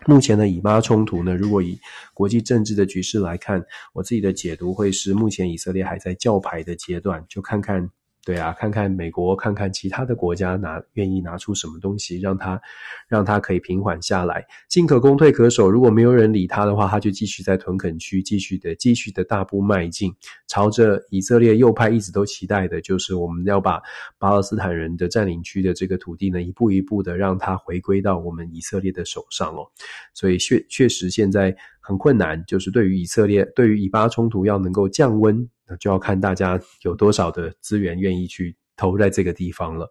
[0.08, 1.78] 目前的以巴冲突呢，如果以
[2.14, 3.64] 国际政治的局势来看，
[3.94, 7.90] 我自己的解读会是，目前以色列还在叫牌的阶段，就看看。
[8.26, 12.62] 对啊，看看美国，看看其他的国家拿愿意拿出什么东西，让他
[13.10, 14.46] 让他可以平缓下来。
[14.70, 15.70] 进可攻，退可守。
[15.70, 20.16] 如果没有人理他的话，他就继续在屯垦区继续的继续的大步迈进，
[20.48, 23.82] 朝着以色列右派一直都期待的，就是我们要把
[24.18, 29.68] 巴勒斯坦人的占领区的这个土地呢，一步一步的让它回归到我们以色列的手上哦。
[30.14, 31.54] 所以确确实现在
[31.84, 35.48] 很困难，就是对于以色列，对于以巴冲突要能够降温。
[35.68, 39.88] 那就要看大家有多少的资源愿意去投在这个地方了。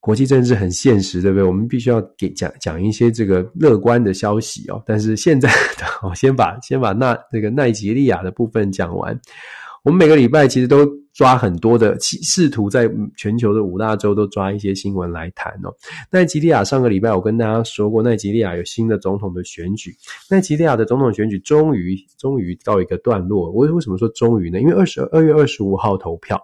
[0.00, 1.42] 国际政治很现实，对不对？
[1.42, 4.82] 我们必须要给讲讲一些这个乐观的消息哦。
[4.86, 5.50] 但是现在，
[6.06, 9.18] 我先把先把那那个奈及利亚的部分讲完。
[9.82, 15.72] 我们每个礼拜其实都抓很多的企，试图在全球的五大洲都抓一些新闻来谈哦。
[16.10, 19.94] 奈及利亚上个礼拜我跟大家说过，奈及利亚有新的总统的选举，
[20.28, 23.50] 奈及利亚的总统选举终于终于到一个段落。
[23.52, 24.60] 我为什么说终于呢？
[24.60, 26.38] 因为二十二月二十五号投票，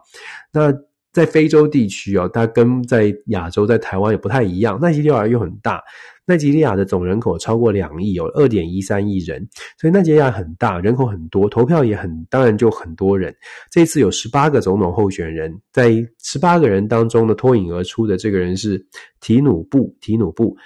[0.52, 0.72] 那。
[1.12, 4.78] 在非洲地区哦，它跟在亚洲、在台湾也不太一样。
[4.80, 5.82] 奈及利亚又很大，
[6.26, 9.48] 奈及利亚的总人口超过两亿，有二点一三亿人，
[9.78, 13.34] 所以奈及利亚很大，人口很多，投票也很，当然就很多人。
[13.70, 15.90] 这次有十八个总统候选人，在
[16.22, 18.86] 十八个人当中呢，脱颖而出的这个人是
[19.20, 19.96] 提努布。
[20.00, 20.56] 提努布，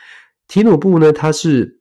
[0.46, 1.80] 提努布呢，他是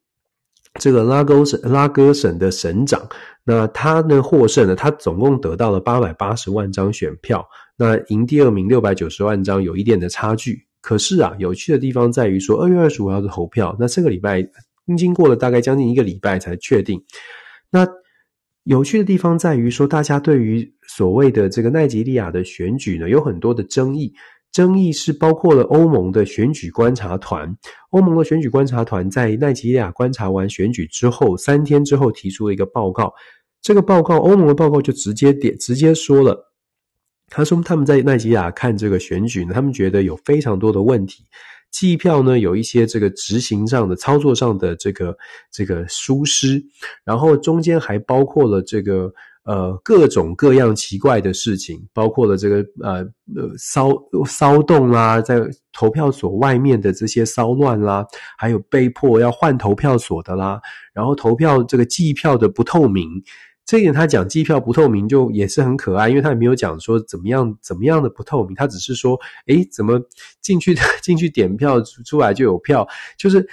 [0.80, 3.02] 这个拉勾省拉戈省的省长。
[3.44, 7.46] 那他呢获胜了，他总共得到了八百八十万张选票。
[7.76, 10.66] 那赢第二名六百九十万张，有一点的差距。
[10.82, 14.46] 可是啊，有趣的地方在于说，二月二十五号的投票，那这个礼拜
[14.98, 17.02] 经过了大概将近一个礼拜才确定。
[17.72, 17.88] 那
[18.64, 24.14] 有趣的地方在于说，大家对于所谓的这个奈及利亚的选举呢，有很多的争议。
[24.54, 27.58] 争议是包括了欧盟的选举观察团，
[27.90, 33.12] 欧盟的选举观察团在奈及利亚观察完选举之后，三天之后提出了一个报告。
[33.64, 36.54] 这个报告，欧盟的报告就直接点直接说了。
[37.30, 41.26] 他说他们在奈及利亚看这个选举呢，他们觉得有非常多的问题，
[41.72, 45.18] 计票呢有一些这个执行上的操作上的这个
[45.52, 46.64] 这个疏失，
[47.04, 49.12] 然后中间还包括了这个
[49.44, 53.00] 呃各种各样奇怪的事情，包括了这个呃
[53.36, 53.90] 呃骚
[54.26, 55.42] 骚动啦，在
[55.72, 58.06] 投票所外面的这些骚乱啦，
[58.38, 60.62] 还有被迫要换投票所的啦，
[60.94, 63.10] 然后投票这个计票的不透明。
[63.66, 69.18] 这一点他讲计票不透明就也是很可爱，因为他也没有讲说怎么样怎么样的不透明，他只是说，
[69.48, 69.98] 诶，怎么
[70.42, 72.86] 进去 进去点票出来就有票，
[73.18, 73.48] 就是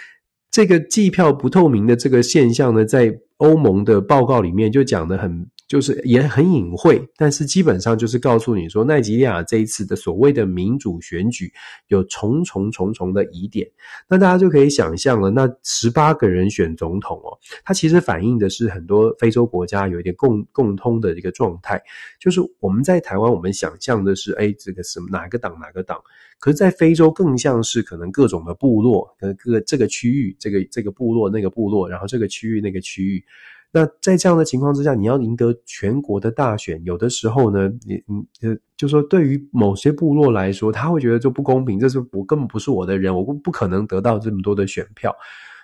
[0.51, 11.53] 这个计票不透明的这个现象呢，在欧盟的报告里面就讲得很就是也很隐晦，但是基本上就是告诉你说，奈及利亚这一次的所谓的民主选举
[11.87, 13.71] 有重重重重的疑点。
[14.09, 21.81] 那大家就可以想象了，那十八个人选总统哦，它其实反映的是很多非洲国家有一点共共通的一个状态，
[22.19, 26.03] 就是我们在台湾，我们想象的是，哎，这个是哪个党哪个党，
[26.41, 33.25] 可是，在非洲更像是可能各种的部落，呃各个这个区域，这个这个部落那个部落，然后这个区域那个区域。
[33.73, 45.15] 那在这样的情况之下，你要赢得全国的大选，有的时候呢，你你呃，就说对于某些部落来说，他会觉得这不公平，这是我根本不是我的人，我不不可能得到这么多的选票。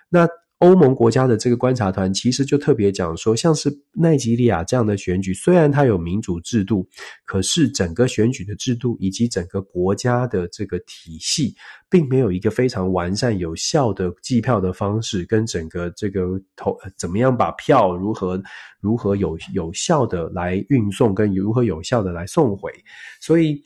[0.09, 0.28] 那。
[0.66, 6.84] 欧盟国家的这个观察团其实就特别讲说，像是奈及利亚这样的选举，虽然它有民主制度，
[7.24, 11.54] 可是整个选举的制度以及整个国家的这个体系，
[11.88, 18.42] 并没有一个非常完善、有效的计票的方式，跟整个这个投怎么样把票如何
[18.80, 22.72] 如何有有效的来运送，跟如何有效的来送回，
[23.20, 23.62] 所以。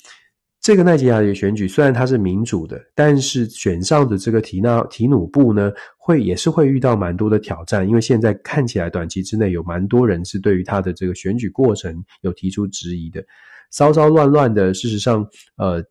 [0.61, 13.25] 这个奈及利亚的选举虽然它是民主的，但是选上的这个提纳提努布呢，会也是会遇到蛮多的挑战，因为现在看起来短期之内有蛮多人是对于他的这个选举过程有提出质疑的，
[13.71, 14.75] 骚骚乱乱的。
[14.75, 15.83] 事实上，呃。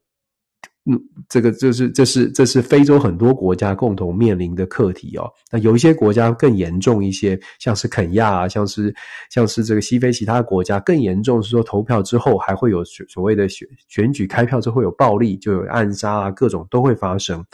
[0.91, 5.29] 嗯，这个就是这是这是非洲很多国家共同面临的课题哦。
[5.51, 8.91] 那有一些国家更严重一些，像是肯亚啊，像是
[9.29, 17.45] 像是这个西非其他国家更严重，是说投票之后还会有所所谓的选选举开票之后有暴力，就有暗杀啊，各种都会发生。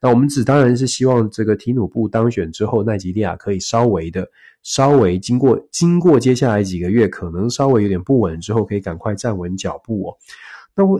[0.00, 4.26] 那我们只当然是希望这个提努布当选之后，奈及利亚可以稍微的
[4.64, 10.16] 稍微经过经过接下来几个月可能稍微有点不稳之后，可以赶快站稳脚步哦。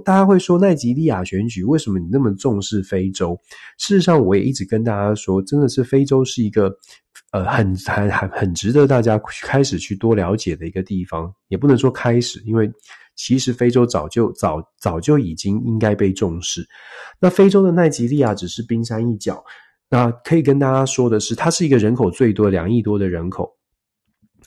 [0.05, 3.39] 大家会说奈及利亚选举为什么你那么重视非洲？
[3.79, 6.73] 事实上，我也一直跟大家说，真的是非洲是一个
[7.33, 11.33] 呃很很很很值得大家开始去多了解的一个地方。
[11.49, 12.71] 也不能说开始，因为
[13.17, 16.67] 其实非洲早就早早就已经应该被重视。
[17.21, 19.45] 那非洲的奈及利亚只是冰山一角。
[19.89, 23.51] 那可以跟大家说的是，它是一个人口最多两亿多的人口。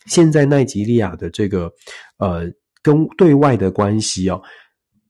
[0.05, 1.71] 现在奈及利亚的这个
[2.17, 2.49] 呃
[2.81, 4.41] 跟对外的关系哦。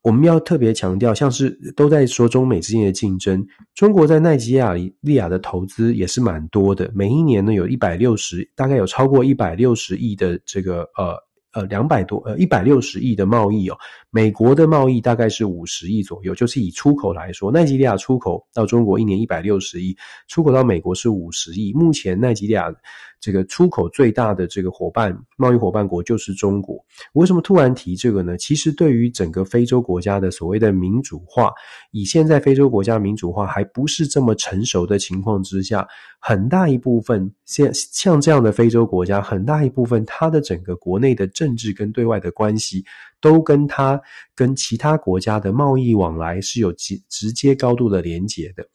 [0.03, 3.43] 我们要特别强调，像是都在说中美之间的竞争，
[3.73, 4.61] 中国在奈及
[4.99, 11.15] 利亚的投资也是蛮多的，每一年呢有一百六十，大概有超过一百六十亿的这个呃
[11.53, 13.77] 呃两百多呃一百六十亿的贸易哦，
[14.13, 19.97] 美国的贸易大概是五十亿左右，就是以出口来说，奈及利亚出口到中国一年一百六十亿，
[20.27, 22.71] 出口到美国是五十亿，目前奈及利亚。
[23.19, 26.77] 这个出口最大的这个伙伴，贸易伙伴国就是中国。
[27.13, 28.37] 为什么突然提这个呢？
[28.37, 31.49] 其实对于整个非洲国家的所谓的民主化，
[31.91, 35.87] 以现在非洲国家民主化还不是这么成熟的情况之下，
[36.19, 42.83] 很大一部分像像这样的非洲国家，很大一部分它的整个国内的政治跟对外的关系，
[43.23, 43.99] 都跟它
[44.35, 48.67] 跟其他国家的贸易往来是有直直接高度的连结的。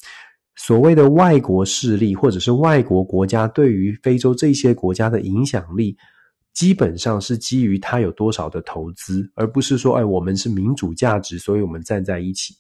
[0.57, 5.95] 所谓的外国势力或者是外国国家对于非洲这些国家的影响力，
[6.55, 12.55] 基本上是基于它有多少的投资，而不是说，哎，我们是民主价值，所以我们站在一起。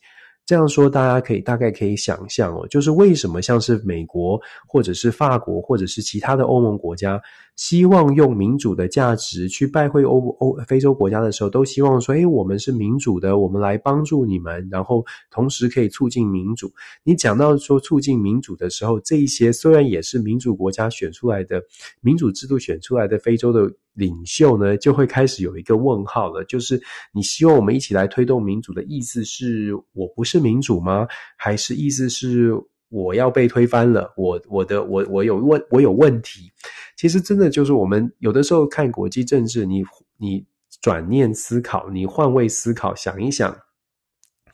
[0.46, 7.20] 这样说，大家可以大概可以想象哦，就是为什么像是美国或者是法国或者是其他的欧盟国家，
[7.58, 16.72] 希望用民主的价值去拜会欧欧非洲国家的时候，都希望说，诶，我们是民主的，我们来帮助你们，然后同时可以促进民主。
[17.02, 21.62] 你讲到说促进民主的时候，这一些虽然也是民主国家选出来的
[22.00, 23.70] 民主制度选出来的非洲的。
[23.94, 26.80] 领袖呢，就会开始有一个问号了，就是
[27.12, 31.08] 你希望我们一起来推动民主的意思是我不是民主吗？
[31.36, 32.52] 还是意思是
[32.88, 34.12] 我要被推翻了？
[34.16, 36.50] 我我的我我有问我有问题？
[36.96, 39.84] 其实真的就是我们有的时候看国际政治，你
[40.16, 40.46] 你
[40.80, 43.56] 转念思考，你换位思考，想一想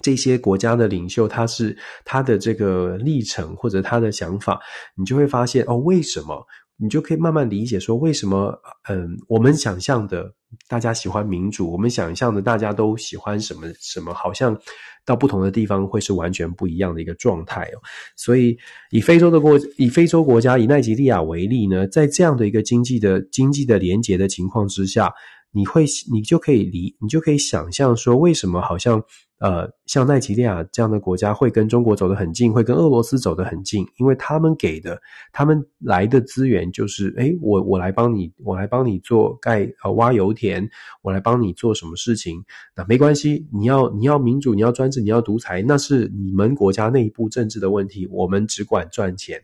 [0.01, 4.61] 这些国家的领袖，他是他的这个历程或者他的想法，
[4.97, 6.47] 你就会发现哦，为什么？
[6.77, 10.35] 你就可以慢慢理解说，为什么嗯，我们想象的
[10.69, 14.57] 大家喜欢民主，我们想象的大家都喜欢什么什么，好像
[15.05, 17.81] 到不同的地方会是完全不一样的一个状态哦。
[18.17, 18.57] 所以，
[18.91, 25.13] 以非洲的国，以非洲国家，以奈及利亚为例呢，在这样的一个经济的经济的连结的情况之下，
[25.53, 29.03] 你会你就可以理，你就可以想象说，为什么好像。
[29.39, 35.01] 呃，像奈及利亚这样的国家会跟中国走得很近，会跟俄罗斯走得很近，因为他们给的、
[35.33, 40.69] 他们来的资源就是，诶，我我来帮你，我来帮你做盖呃挖油田，
[41.03, 42.45] 我来帮你做什么事情，
[42.77, 49.43] 那没关系，你要你要民主，你要专制，你要独裁，那是你们国家内部政治的问题，我们只管赚钱。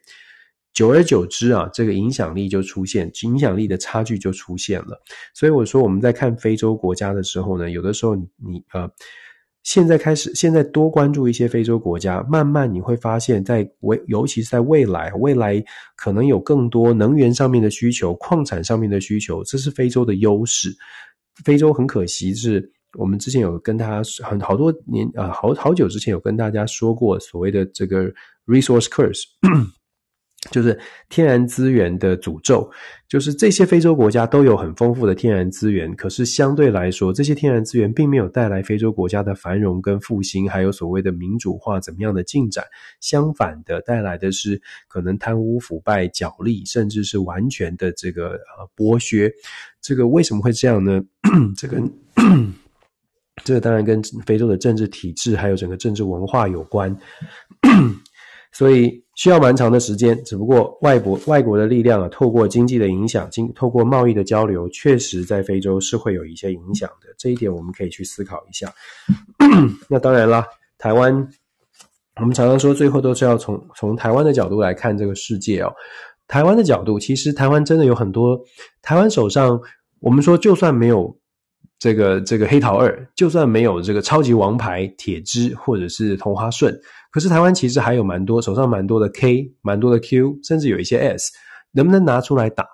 [0.72, 5.02] 久而久之啊，这个影响力就出现，影响力的差距就出现了。
[5.34, 8.88] 所以我说我们在看非洲国家的时候呢，有的时候你你呃，
[9.62, 15.62] 现在开始现在多关注一些非洲国家，慢慢你会发现在未尤其是在未来，未来
[15.96, 20.70] 可能有更多能源上面的需求，矿产上面的需求，这是非洲的优势。
[21.44, 22.72] 非洲很可惜是。
[22.98, 28.12] 我们之前有跟大家很好多年，呃，好好久之前有跟大家说过所谓的这个
[28.46, 29.22] resource curse，
[30.50, 30.78] 就是
[31.10, 32.70] 天然资源的诅咒，
[33.06, 42.64] 就是这些非洲国家都有很丰富的天然资源，可是相对来说，这些天然资源并没有带来非洲国家的繁荣跟复兴，还有所谓的民主化怎么样的进展，
[43.00, 49.30] 相反的带来的是可能贪污腐败、角力，甚至是完全的这个呃剥削。
[49.82, 51.02] 这个为什么会这样呢？
[51.56, 51.82] 这个。
[53.42, 56.94] 这个当然跟非洲的政治体制还有整个政治文化有关，
[58.52, 60.22] 所以需要蛮长的时间。
[60.24, 67.08] 只不过外国外国的力量啊，透过经济的影响，经透过贸易的交流，确实在非洲是会有一些影响的。
[67.18, 68.72] 这一点我们可以去思考一下。
[69.88, 70.44] 那当然啦，
[70.78, 71.28] 台湾
[72.16, 75.72] 我们常常说，最后都是要从从台湾的角度来看这个世界哦。
[76.26, 78.40] 台湾的角度，其实台湾真的有很多。
[78.82, 79.60] 台湾手上，
[80.00, 81.16] 我们说就算没有。
[81.78, 86.78] 这个这个黑桃二，就算没有这个超级王牌铁支或者是同花顺，
[87.10, 91.32] 可是台湾其实还有蛮多手上蛮多的 K，蛮多的 Q，甚至有一些 S，
[91.72, 92.64] 能不能拿出来打？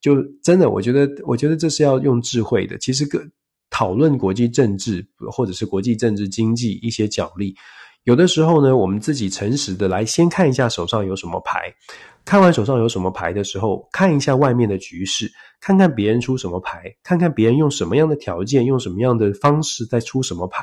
[0.00, 2.76] 就真的，我觉得，我觉得这是要用智慧的。
[2.78, 3.24] 其实个
[3.70, 7.54] 讨论国际政治或者是国际政治经济一些角力，
[8.04, 11.74] 有的时候呢，我们自己诚实的来先看一下手上有什么牌。
[12.24, 15.30] 看完手上有什么牌的时候，看一下外面的局势，
[15.60, 20.62] 看看别人出什么牌，看看别人用什么样的条件，用什么样的方式在出什么牌。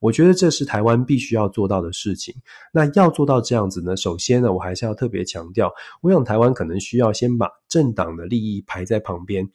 [0.00, 2.34] 我觉得这是台湾必须要做到的事情。
[2.72, 5.72] 那要做到这样子呢，首先呢，我还是要特别强调，
[6.02, 9.48] 我想台湾可能需要先把政党的利益排在旁边。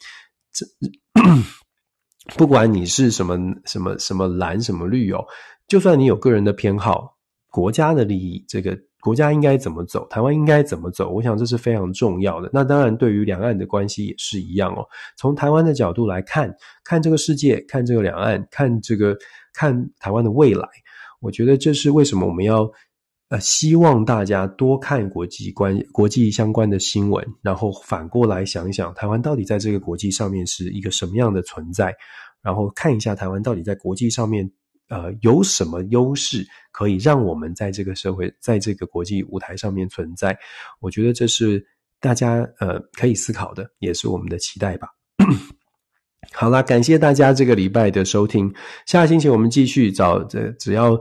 [0.51, 0.65] 这
[2.35, 5.23] 不管你是什么什么什么蓝什么绿哦，
[5.67, 7.12] 就算你有个人的偏好，
[7.53, 8.75] 国家的利益这个。
[9.03, 10.07] 国家应该怎么走？
[10.07, 11.09] 台湾应该怎么走？
[11.09, 12.49] 我想这是非常重要的。
[12.53, 14.87] 那当然，对于两岸的关系也是一样哦。
[15.17, 16.49] 从台湾的角度来看，
[16.85, 19.13] 看这个世界，看这个两岸，看这个
[19.53, 20.65] 看台湾的未来，
[21.19, 22.71] 我觉得这是为什么我们要
[23.27, 31.93] 呃希望大家多看国际关国际相关的新闻，然后反过来想一想，台湾到底在这个国际上面是一个什么样的存在，
[32.41, 34.49] 然后看一下台湾到底在国际上面。
[34.89, 40.37] 呃，有什么优势可以让我们在这个社会，在这个国际舞台上面存在？
[40.79, 41.65] 我觉得这是
[41.99, 44.89] 大家呃可以思考的，也是我们的期待吧。
[46.35, 48.51] 好啦，感谢大家这个礼拜的收听。
[48.87, 50.99] 下个星期我们继续找这，只要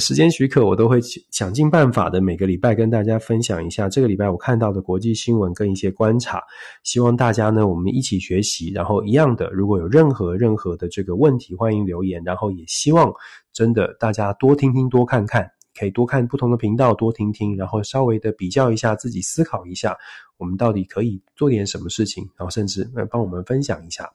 [0.00, 6.42] 时间许可，我都会想尽办法的每个礼拜跟大家分享一下这个礼拜我看到的国际新闻跟一些观察。
[6.82, 8.72] 希望大家呢，我们一起学习。
[8.72, 12.20] 然后一样的，如果有任何任何的这个问题，欢迎留言。
[12.24, 13.12] 然后也希望
[13.52, 15.48] 真的大家多听听，多看看。
[15.74, 19.96] 可以多看不同的频道，多听听，然后稍微的比较一下，自己思考一下，
[20.42, 24.10] 我们到底可以做点什么事情，然后甚至来帮我们分享一下。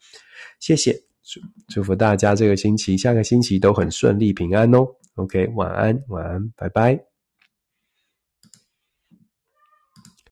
[0.59, 0.91] 谢谢，
[1.23, 4.85] 祝祝福大家这个星期、下个星期都很顺利、平安哦。
[5.15, 7.16] OK，晚安，晚安，拜拜。